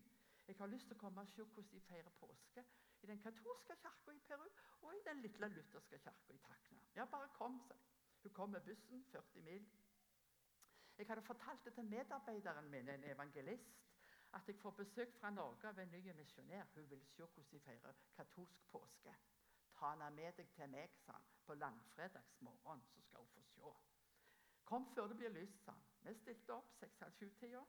Jeg 0.46 0.56
har 0.58 0.70
lyst 0.70 0.86
til 0.86 0.94
å 0.94 1.00
komme 1.00 1.20
og 1.20 1.28
se 1.34 1.42
hvordan 1.42 1.72
de 1.72 1.80
feirer 1.88 2.18
påske 2.20 2.64
i 3.02 3.06
den 3.06 3.22
katolske 3.22 3.76
kirka 3.82 4.12
i 4.12 4.18
Peru 4.28 4.48
og 4.82 4.94
i 4.94 5.02
den 5.08 5.20
lille 5.22 5.48
lutherske 5.48 5.98
kirka 5.98 6.34
i 6.34 6.38
Takna. 6.38 6.78
Ja, 6.94 7.04
bare 7.04 7.28
kom, 7.28 7.60
sa 7.68 7.74
Hun 8.22 8.32
kom 8.32 8.50
med 8.50 8.60
bussen, 8.60 9.04
40 9.04 9.42
mil. 9.42 9.66
Jeg 10.98 11.06
hadde 11.06 11.22
fortalt 11.22 11.64
det 11.64 11.74
til 11.74 11.84
medarbeideren 11.84 12.70
min, 12.70 12.88
en 12.88 13.04
evangelist, 13.04 13.76
at 14.32 14.48
jeg 14.48 14.56
får 14.56 14.70
besøk 14.70 15.14
fra 15.20 15.30
Norge 15.30 15.68
av 15.68 15.78
en 15.78 15.90
ny 15.90 16.12
misjonær. 16.12 16.64
Hun 16.74 16.90
vil 16.90 17.04
se 17.06 17.22
hvordan 17.22 17.46
de 17.50 17.60
feirer 17.60 17.92
katolsk 18.16 18.70
påske. 18.70 19.14
Ta 19.76 19.90
henne 19.90 20.10
med 20.10 20.32
deg 20.32 20.48
til 20.56 20.70
meg, 20.72 20.94
sa 21.04 21.12
han, 21.12 21.28
på 21.46 21.54
langfredagsmorgen, 21.54 22.82
så 22.94 23.02
skal 23.02 23.20
hun 23.20 23.28
få 23.28 23.42
se. 23.42 23.72
Kom 24.64 24.86
før 24.94 25.06
det 25.06 25.16
blir 25.16 25.28
lyst, 25.28 25.64
sa 25.64 25.72
han. 25.72 25.84
Vi 26.02 26.14
stilte 26.14 26.54
opp 26.54 26.72
6.30-tida. 26.82 27.62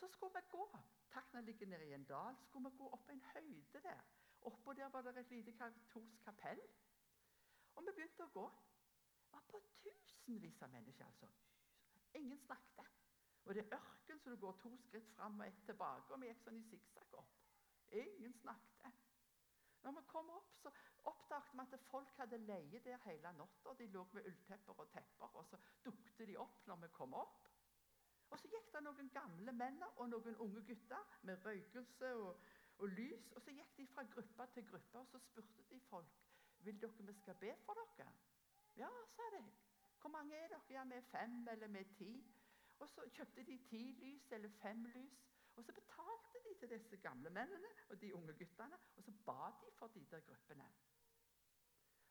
Så 0.00 0.08
skulle 0.08 0.34
vi 0.34 0.48
gå. 0.50 0.78
Takna 1.10 1.40
ligger 1.40 1.66
nede 1.66 1.86
i 1.86 1.94
en 1.94 2.04
dal. 2.04 2.36
Skulle 2.44 2.70
vi 2.70 2.76
gå 2.76 2.88
opp 2.88 3.08
en 3.08 3.22
høyde 3.34 3.82
der. 3.82 4.02
Oppå 4.40 4.72
der 4.72 4.88
var 4.88 5.02
det 5.02 5.16
et 5.18 5.30
lite 5.30 5.52
katolsk 5.52 6.24
kapell. 6.24 6.60
Og 7.76 7.86
vi 7.86 7.92
begynte 7.96 8.24
å 8.24 8.32
gå. 8.34 8.46
Det 9.24 9.32
var 9.36 9.44
på 9.50 9.60
tusenvis 9.82 10.62
av 10.62 10.72
mennesker. 10.72 11.04
altså. 11.06 11.28
Ingen 12.14 12.38
snakket. 12.38 12.96
Og 13.44 13.54
det 13.54 13.64
er 13.64 13.76
ørken, 13.76 14.18
så 14.18 14.30
du 14.30 14.36
går 14.36 14.56
to 14.62 14.76
skritt 14.76 15.12
fram 15.16 15.40
og 15.40 15.46
ett 15.46 15.62
tilbake. 15.66 16.12
Og 16.14 16.20
vi 16.20 16.30
gikk 16.30 16.42
sånn 16.44 16.58
i 16.58 16.66
sikksakk 16.70 17.14
opp. 17.20 17.36
Ingen 17.90 18.34
snakket. 18.40 19.06
Når 19.82 19.96
vi 19.96 20.02
kom 20.06 20.30
opp, 20.30 20.56
så 20.60 20.70
oppdaget 21.08 21.54
vi 21.54 21.64
at 21.76 21.86
folk 21.88 22.16
hadde 22.20 22.38
leie 22.44 22.80
der 22.84 23.00
hele 23.06 23.32
natta. 23.32 23.74
De 23.78 23.86
lå 23.86 24.04
med 24.12 24.26
ulltepper 24.28 24.82
og 24.84 24.90
tepper, 24.92 25.36
og 25.36 25.46
så 25.48 25.60
dukte 25.84 26.26
de 26.26 26.36
opp 26.36 26.66
når 26.66 26.82
vi 26.84 26.92
kom 26.98 27.14
opp. 27.14 27.48
Og 28.30 28.38
så 28.38 28.50
gikk 28.52 28.68
det 28.74 28.82
noen 28.84 29.08
gamle 29.14 29.52
menn 29.56 29.80
og 29.96 30.04
noen 30.12 30.36
unge 30.44 30.62
gutter 30.68 31.14
med 31.26 31.46
røykelse 31.46 32.12
og, 32.22 32.44
og 32.80 32.88
lys. 32.88 33.30
Og 33.36 33.42
så 33.44 33.54
gikk 33.54 33.76
de 33.76 33.86
fra 33.94 34.04
gruppe 34.14 34.46
til 34.54 34.66
gruppe, 34.72 34.98
og 34.98 35.06
så 35.06 35.18
spurte 35.18 35.64
de 35.70 35.80
folk 35.80 36.18
vil 36.64 36.80
dere 36.80 37.06
vi 37.06 37.12
skal 37.12 37.34
be 37.40 37.54
for 37.64 37.78
dere. 37.80 38.12
Ja, 38.76 38.88
sa 39.06 39.22
de. 39.36 39.44
Hvor 40.00 40.10
mange 40.10 40.36
er 40.36 40.48
dere? 40.48 40.60
Ja, 40.70 40.84
vi 40.84 40.94
er 40.94 41.00
fem 41.00 41.48
eller 41.48 41.78
er 41.78 41.88
ti. 41.96 42.12
Og 42.78 42.88
så 42.88 43.04
kjøpte 43.14 43.44
de 43.44 43.58
ti 43.68 43.82
lys 43.92 44.32
eller 44.32 44.48
fem 44.62 44.84
lys. 44.84 45.26
Og 45.56 45.64
så 45.64 45.72
betalte 45.72 46.40
de 46.44 46.54
til 46.58 46.70
disse 46.70 46.96
gamle 46.96 47.30
mennene 47.30 47.72
og 47.88 48.00
de 48.00 48.14
unge 48.14 48.32
guttene. 48.32 48.78
Og 48.96 49.02
så 49.04 49.12
ba 49.26 49.50
de 49.60 49.72
for 49.78 49.86
de 49.86 50.04
der 50.10 50.20
gruppene. 50.20 50.68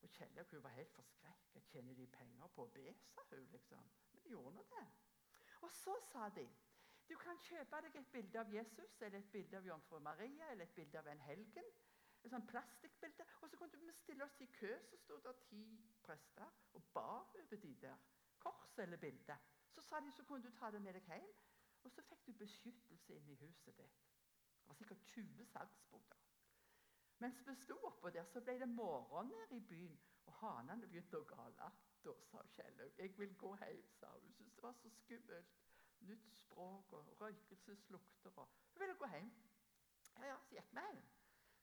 Og 0.01 0.09
Kjellaug 0.09 0.63
var 0.63 0.69
helt 0.69 0.93
forskrekka. 0.93 1.59
Tjener 1.59 1.93
de 1.93 2.07
penger 2.07 2.47
på 2.47 2.63
å 2.63 2.71
be, 2.73 2.93
sa 3.13 3.21
hun. 3.29 3.47
liksom. 3.51 3.89
Men 4.11 4.23
de 4.23 4.29
gjorde 4.29 4.55
nå 4.55 4.63
det. 4.69 4.85
Og 5.61 5.71
så 5.71 5.95
sa 6.11 6.29
de 6.29 6.45
du 7.09 7.15
kan 7.17 7.39
kjøpe 7.41 7.81
deg 7.85 7.95
et 7.97 8.11
bilde 8.13 8.39
av 8.39 8.51
Jesus 8.53 9.01
eller 9.01 9.19
et 9.19 9.31
bilde 9.33 9.57
av 9.57 9.65
jomfru 9.65 9.99
Maria 10.05 10.51
eller 10.51 10.67
et 10.67 10.75
bilde 10.75 10.99
av 10.99 11.07
en 11.09 11.23
helgen. 11.25 11.71
Et 12.23 12.31
sånn 12.31 12.45
plastikkbilde. 12.47 13.25
Og 13.41 13.49
så 13.49 13.57
kunne 13.57 13.79
vi 13.81 13.95
stille 13.97 14.25
oss 14.25 14.41
i 14.43 14.49
kø, 14.59 14.71
så 14.89 14.99
sto 15.01 15.17
det 15.25 15.35
ti 15.47 15.63
prester 16.03 16.57
og 16.77 16.89
ba 16.93 17.07
over 17.41 17.61
de 17.63 17.73
der 17.81 17.97
kors 18.43 18.77
eller 18.83 19.01
bilde. 19.01 19.37
Så 19.71 19.81
sa 19.81 19.99
de 19.99 20.11
så 20.11 20.23
kunne 20.23 20.43
du 20.43 20.55
ta 20.57 20.71
det 20.71 20.81
med 20.81 20.97
deg 20.97 21.07
hjem, 21.09 21.29
og 21.83 21.91
så 21.91 22.03
fikk 22.05 22.25
du 22.27 22.33
beskyttelse 22.43 23.15
inn 23.15 23.29
i 23.29 23.37
huset 23.41 23.77
ditt. 23.77 24.01
Det 24.59 24.67
var 24.67 24.77
sikkert 24.77 25.05
20 25.13 25.45
salgsboder. 25.53 26.25
Mens 27.19 27.39
vi 27.47 27.55
sto 27.55 27.75
oppå 27.89 28.09
der, 28.15 28.23
så 28.23 28.41
ble 28.41 28.59
det 28.59 28.69
morgen 28.69 29.31
nede 29.33 29.57
i 29.57 29.65
byen, 29.71 29.97
og 30.25 30.37
hanene 30.43 30.87
begynte 30.87 31.19
å 31.19 31.27
gale. 31.27 31.71
Da 32.03 32.13
sa 32.23 32.43
Kjellaug 32.55 32.97
'Jeg 32.97 33.17
vil 33.17 33.35
gå 33.37 33.55
hjem', 33.55 33.89
sa. 33.99 34.11
Hun 34.11 34.33
syntes 34.33 34.53
det 34.55 34.63
var 34.63 34.73
så 34.73 34.89
skummelt. 34.89 35.68
Nytt 35.99 36.35
språk 36.35 36.93
og 36.93 37.21
røykelseslukter. 37.21 38.37
Og 38.37 38.49
hun 38.73 38.79
ville 38.79 38.95
gå 38.95 39.07
hjem. 39.07 39.31
Ja, 40.17 40.25
ja, 40.25 40.37
Så 40.37 40.55
gikk 40.55 40.71
vi 40.71 40.79
hjem. 40.85 41.03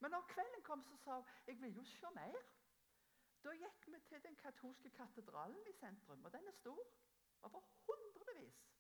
Men 0.01 0.11
når 0.11 0.27
kvelden 0.29 0.63
kom, 0.63 0.85
så 0.85 0.97
sa 0.97 1.15
hun 1.15 1.25
'Jeg 1.47 1.61
vil 1.61 1.75
jo 1.75 1.85
se 1.85 2.07
mer'. 2.07 2.47
Da 3.45 3.51
gikk 3.51 3.87
vi 3.87 4.01
til 4.09 4.23
den 4.23 4.37
katolske 4.37 4.91
katedralen 4.91 5.67
i 5.67 5.73
sentrum, 5.73 6.25
og 6.25 6.33
den 6.33 6.47
er 6.47 6.53
stor. 6.53 6.87
Over 7.43 7.61
hundrevis. 7.87 8.73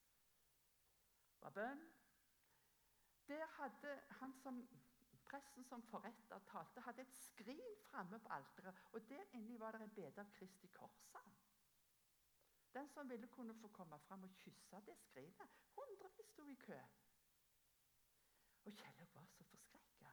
var 1.40 1.50
bønn. 1.50 1.92
Der 3.28 3.46
hadde 3.46 4.02
han 4.10 4.32
som 4.34 4.68
presten 5.24 5.64
som 5.64 5.82
forretta 5.82 6.38
talte, 6.38 6.80
hadde 6.80 7.02
et 7.02 7.14
skrin 7.18 7.76
framme 7.82 8.18
på 8.18 8.28
alteret. 8.32 8.74
Og 8.92 9.08
der 9.08 9.24
inni 9.32 9.58
var 9.60 9.72
det 9.72 9.82
en 9.82 9.94
bede 9.94 10.20
av 10.20 10.30
Kristi 10.38 10.66
korset. 10.66 11.20
Den 12.76 12.88
som 12.88 13.08
ville 13.08 13.28
kunne 13.28 13.54
få 13.54 13.68
komme 13.68 13.98
fram 13.98 14.22
og 14.22 14.30
kysse 14.36 14.80
det 14.86 14.96
skrinet. 14.98 15.52
Hundrevis 15.76 16.26
sto 16.32 16.48
i 16.48 16.54
kø. 16.54 16.80
Og 18.64 18.72
Kjellaug 18.72 19.14
var 19.14 19.24
så 19.24 19.44
forskrekka. 19.44 20.10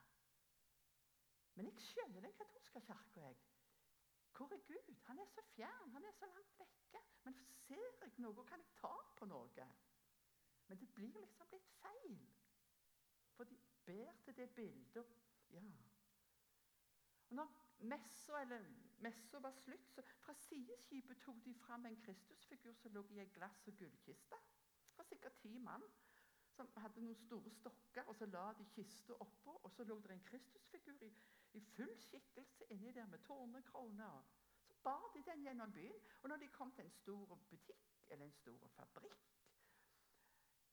Men 1.56 1.66
jeg 1.66 1.82
skjønner 1.88 2.22
den 2.22 2.34
katolske 2.38 2.82
kirka. 2.82 3.34
Hvor 4.38 4.54
er 4.54 4.64
Gud? 4.68 4.96
Han 5.08 5.20
er 5.20 5.26
så 5.26 5.42
fjern, 5.42 5.92
han 5.92 6.06
er 6.06 6.12
så 6.12 6.26
langt 6.26 6.60
vekke. 6.60 7.02
Men 7.24 7.36
ser 7.66 8.00
jeg 8.02 8.14
noe, 8.18 8.46
kan 8.46 8.64
jeg 8.64 8.72
ta 8.80 8.94
på 9.18 9.26
noe? 9.26 9.68
Men 10.68 10.80
det 10.80 10.90
blir 10.96 11.20
liksom 11.20 11.52
litt 11.52 11.70
feil. 11.82 12.18
For 13.36 13.44
de 13.44 13.60
ber 13.86 14.16
til 14.24 14.38
det 14.38 14.50
bildet. 14.56 15.14
Ja. 15.52 15.68
Og 17.30 17.36
når 17.36 17.63
messa, 17.84 18.42
eller, 18.42 18.66
messa 19.00 19.40
var 19.40 19.52
slutt, 19.52 19.90
så 19.92 20.02
fra 20.24 20.34
sideskipet 20.34 21.22
tok 21.26 21.44
de 21.46 21.54
fram 21.54 21.86
en 21.86 22.00
Kristusfigur 22.02 22.74
som 22.74 22.94
lå 22.94 23.04
i 23.10 23.20
ei 23.20 23.30
glass- 23.36 23.68
og 23.68 23.78
gullkiste. 23.78 24.40
Det 24.90 24.98
var 24.98 25.04
sikkert 25.10 25.38
ti 25.42 25.58
mann 25.60 25.84
som 26.54 26.70
hadde 26.78 27.02
noen 27.02 27.18
store 27.18 27.52
stokker, 27.52 28.08
og 28.08 28.16
så 28.16 28.26
la 28.30 28.46
de 28.58 28.66
kista 28.76 29.14
oppå. 29.26 29.56
Og 29.64 29.72
så 29.72 29.84
lå 29.84 30.00
det 30.02 30.12
en 30.12 30.26
Kristusfigur 30.28 31.04
i, 31.04 31.12
i 31.54 31.62
full 31.76 31.94
skikkelse 31.98 32.70
inni 32.70 32.92
der 32.92 33.06
med 33.06 33.24
tårnekroner. 33.26 34.24
Så 34.68 34.74
bar 34.84 35.12
de 35.16 35.24
den 35.32 35.44
gjennom 35.44 35.74
byen. 35.74 36.00
Og 36.22 36.30
når 36.30 36.44
de 36.44 36.48
kom 36.48 36.72
til 36.72 36.86
en 36.86 36.92
stor 36.92 37.36
butikk 37.50 38.04
eller 38.08 38.26
en 38.26 38.32
stor 38.32 38.68
fabrikk, 38.68 39.30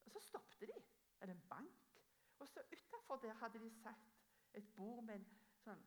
så 0.06 0.20
stoppet 0.20 0.60
de. 0.60 0.82
Eller 1.20 1.34
en 1.34 1.48
bank. 1.48 2.02
Og 2.38 2.48
så 2.48 2.60
utafor 2.72 3.16
der 3.16 3.32
hadde 3.32 3.58
de 3.58 3.70
satt 3.70 4.20
et 4.54 4.74
bord 4.76 5.04
med 5.04 5.20
en 5.20 5.26
sånn 5.64 5.82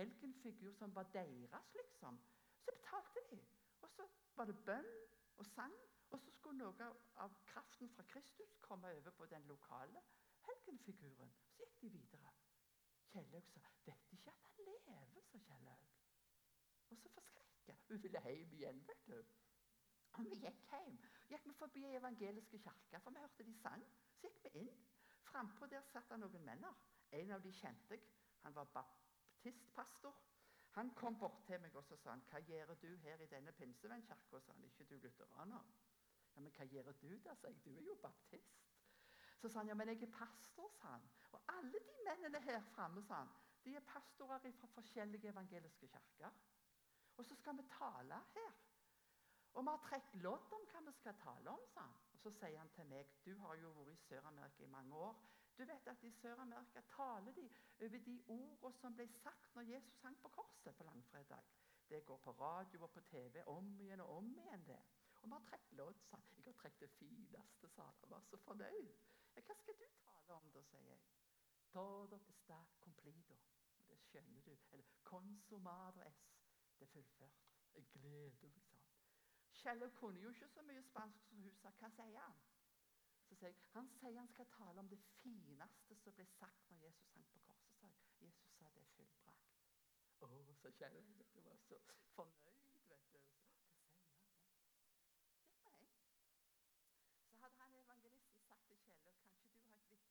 helgenfigur 0.00 0.72
som 0.72 0.94
var 0.94 1.02
deres, 1.02 1.72
liksom. 1.74 2.20
Så 2.64 2.70
betalte 2.78 3.20
de. 3.30 3.40
Og 3.80 3.90
så 3.90 4.08
var 4.36 4.44
det 4.44 4.58
bønn 4.64 4.92
og 5.36 5.46
sang. 5.46 5.74
Og 6.10 6.18
så 6.20 6.30
skulle 6.34 6.58
noe 6.58 6.86
av, 7.22 7.34
kraften 7.46 7.90
fra 7.94 8.02
Kristus 8.12 8.56
komme 8.62 8.90
over 8.98 9.10
på 9.10 9.26
den 9.30 9.44
lokale 9.46 10.02
helgenfiguren. 10.46 11.30
Så 11.46 11.62
gikk 11.62 11.76
de 11.82 11.90
videre. 11.98 12.32
Kjellaug 13.10 13.46
sa 13.46 13.60
'Vet 13.84 14.12
ikke 14.12 14.30
at 14.30 14.42
han 14.42 14.64
lever', 14.64 15.20
sa 15.30 15.38
Kjellaug. 15.38 15.86
Og 16.90 16.96
så 16.96 17.08
forskrekka. 17.08 17.76
Hun 17.88 18.02
ville 18.02 18.22
hjem 18.22 18.52
igjen, 18.52 18.86
vet 18.88 19.06
du. 19.06 19.24
Og 20.12 20.24
vi 20.24 20.30
gikk 20.30 20.64
hjem. 20.70 20.98
Gikk 21.28 21.46
vi 21.46 21.52
forbi 21.52 21.84
evangeliske 21.84 22.58
kirker, 22.58 22.98
for 22.98 23.10
vi 23.10 23.18
hørte 23.18 23.44
de 23.44 23.54
sang. 23.54 23.84
Så 24.20 24.26
gikk 24.26 24.44
vi 24.44 24.58
inn. 24.60 24.86
Frampå 25.22 25.66
der 25.66 25.82
satt 25.82 26.10
det 26.10 26.18
noen 26.18 26.44
menner. 26.44 26.74
En 27.12 27.30
av 27.30 27.42
de 27.42 27.52
kjente 27.52 27.94
jeg. 27.94 28.02
Han 28.42 28.54
var 28.54 28.64
baptistpastor. 29.42 30.14
Han 30.70 30.94
kom 30.94 31.18
bort 31.18 31.44
til 31.46 31.60
meg 31.60 31.76
og 31.76 31.84
så 31.84 31.96
sa 31.96 32.10
han, 32.10 32.22
'Hva 32.22 32.40
gjør 32.40 32.74
du 32.74 32.96
her 32.96 33.20
i 33.20 33.26
denne 33.26 33.52
pinsevennkirka?' 33.52 34.40
sa 34.40 34.52
han. 34.52 34.64
'Ikke 34.64 34.84
du 34.84 34.96
lutheraner?' 34.96 35.64
Ja, 36.34 36.40
'Men 36.40 36.52
hva 36.52 36.64
gjør 36.64 36.92
du 36.92 37.18
da?' 37.24 37.34
sa 37.34 37.48
jeg. 37.48 37.64
'Du 37.64 37.76
er 37.76 37.82
jo 37.82 37.94
baptist.' 38.02 38.66
Så 39.38 39.48
sa 39.48 39.58
han, 39.58 39.68
'Ja, 39.68 39.74
men 39.74 39.88
jeg 39.88 40.02
er 40.02 40.12
pastor', 40.12 40.70
sa 40.72 40.88
han. 40.88 41.10
Og 41.32 41.40
alle 41.48 41.72
de 41.72 41.94
mennene 42.08 42.40
her 42.40 42.60
framme, 42.60 43.02
sa 43.02 43.14
han, 43.14 43.28
de 43.64 43.76
er 43.76 43.80
pastorer 43.80 44.52
fra 44.52 44.66
forskjellige 44.66 45.28
evangeliske 45.28 45.88
kirker. 45.88 46.30
Og 47.16 47.24
så 47.24 47.34
skal 47.34 47.56
vi 47.56 47.62
tale 47.62 48.14
her. 48.14 48.52
Og 49.52 49.64
vi 49.64 49.68
har 49.68 49.76
trukket 49.76 50.22
lodd 50.22 50.52
om 50.52 50.66
hva 50.72 50.80
vi 50.80 50.92
skal 50.92 51.14
tale 51.14 51.50
om, 51.50 51.60
sa 51.66 51.80
han. 51.80 51.94
Og 52.12 52.18
så 52.18 52.30
sier 52.30 52.58
han 52.58 52.68
til 52.68 52.86
meg, 52.86 53.06
'Du 53.24 53.38
har 53.38 53.54
jo 53.54 53.70
vært 53.70 53.88
i 53.88 53.96
Sør-Amerika 53.96 54.62
i 54.62 54.66
mange 54.66 54.96
år.' 54.96 55.39
Du 55.60 55.64
vet 55.64 55.86
at 55.86 56.02
I 56.02 56.10
Sør-Amerika 56.10 56.80
taler 56.80 57.32
de 57.32 57.50
over 57.80 57.98
de 58.04 58.22
ordene 58.26 58.72
som 58.72 58.94
ble 58.96 59.04
sagt 59.12 59.54
når 59.54 59.66
Jesus 59.68 59.98
hang 60.00 60.14
på 60.22 60.28
korset 60.28 60.76
på 60.76 60.84
langfredag. 60.84 61.50
Det 61.88 62.04
går 62.04 62.16
på 62.16 62.32
radio 62.32 62.82
og 62.82 62.90
på 62.90 63.00
TV 63.00 63.42
om 63.46 63.80
igjen 63.80 64.00
og 64.00 64.16
om 64.16 64.30
igjen. 64.36 64.64
det. 64.66 64.78
Og 65.20 65.28
vi 65.28 65.32
har 65.32 65.42
trukket 65.50 65.72
lodd, 65.72 66.00
sa. 66.00 66.16
Jeg 66.36 66.44
har 66.44 66.52
trukket 66.52 66.80
det 66.80 66.90
fineste, 66.90 67.68
sa 67.68 67.82
han. 67.82 67.94
Var 68.08 68.20
så 68.20 68.36
fornøyd. 68.36 68.88
Ja, 69.36 69.42
hva 69.42 69.54
skal 69.54 69.76
du 69.80 69.84
tale 70.04 70.34
om, 70.38 70.48
da, 70.54 70.62
sier 70.62 70.86
jeg. 70.88 71.02
Todo 71.72 72.16
está 72.16 72.64
complido. 72.80 73.36
Det 73.88 73.98
skjønner 73.98 74.40
du. 74.40 74.56
Eller 74.72 74.86
consumado 75.04 76.00
es. 76.06 76.22
Det 76.78 76.88
er 76.88 76.92
fullført. 76.94 77.44
Jeg 77.74 77.84
gleder 77.92 78.48
meg, 78.48 78.64
han. 78.70 78.80
Kjell 79.52 79.90
kunne 79.90 80.20
jo 80.20 80.32
ikke 80.32 80.48
så 80.48 80.62
mye 80.62 80.82
spansk, 80.82 81.28
som 81.28 81.42
hun 81.42 81.52
sa 81.60 81.74
hva 81.82 81.92
sier 81.98 82.20
han? 82.24 82.40
Så 83.30 83.36
sier 83.38 83.52
jeg 83.52 83.58
han 83.76 83.88
sier 84.00 84.18
han 84.18 84.28
skal 84.34 84.48
tale 84.50 84.82
om 84.82 84.88
det 84.90 84.98
fineste 85.22 85.96
som 86.02 86.16
ble 86.18 86.26
sagt 86.34 86.70
når 86.70 86.82
Jesus 86.88 87.12
hang 87.14 87.28
på 87.30 87.42
korset. 87.46 87.92
Jesus 88.24 88.56
sa 88.58 88.70
det 88.74 88.82
er 88.82 88.90
fullbrakt. 88.96 89.52
Å, 90.20 90.30
så 90.62 90.72
Kjell 90.76 90.96
jeg 90.98 91.04
var 91.06 91.14
så 91.14 91.28
fornøyd. 91.36 91.62
vet 91.70 91.86
du. 91.86 92.00
Så, 92.16 92.18
hva 92.18 92.26
sier 92.40 93.22
han 93.22 93.38
da? 93.46 93.54
Gikk 95.62 95.78
vi 95.78 95.78
hjem. 95.78 96.18
Så 97.30 97.38
hadde 97.44 97.62
han 97.62 97.78
evangelisten 97.84 98.42
sagt 98.48 98.66
til 98.68 98.82
Kjell 98.82 99.00
kanskje 99.06 99.30
du 99.38 99.46
har 99.46 99.54
et 99.54 99.62
vitnesbyrd 99.62 100.10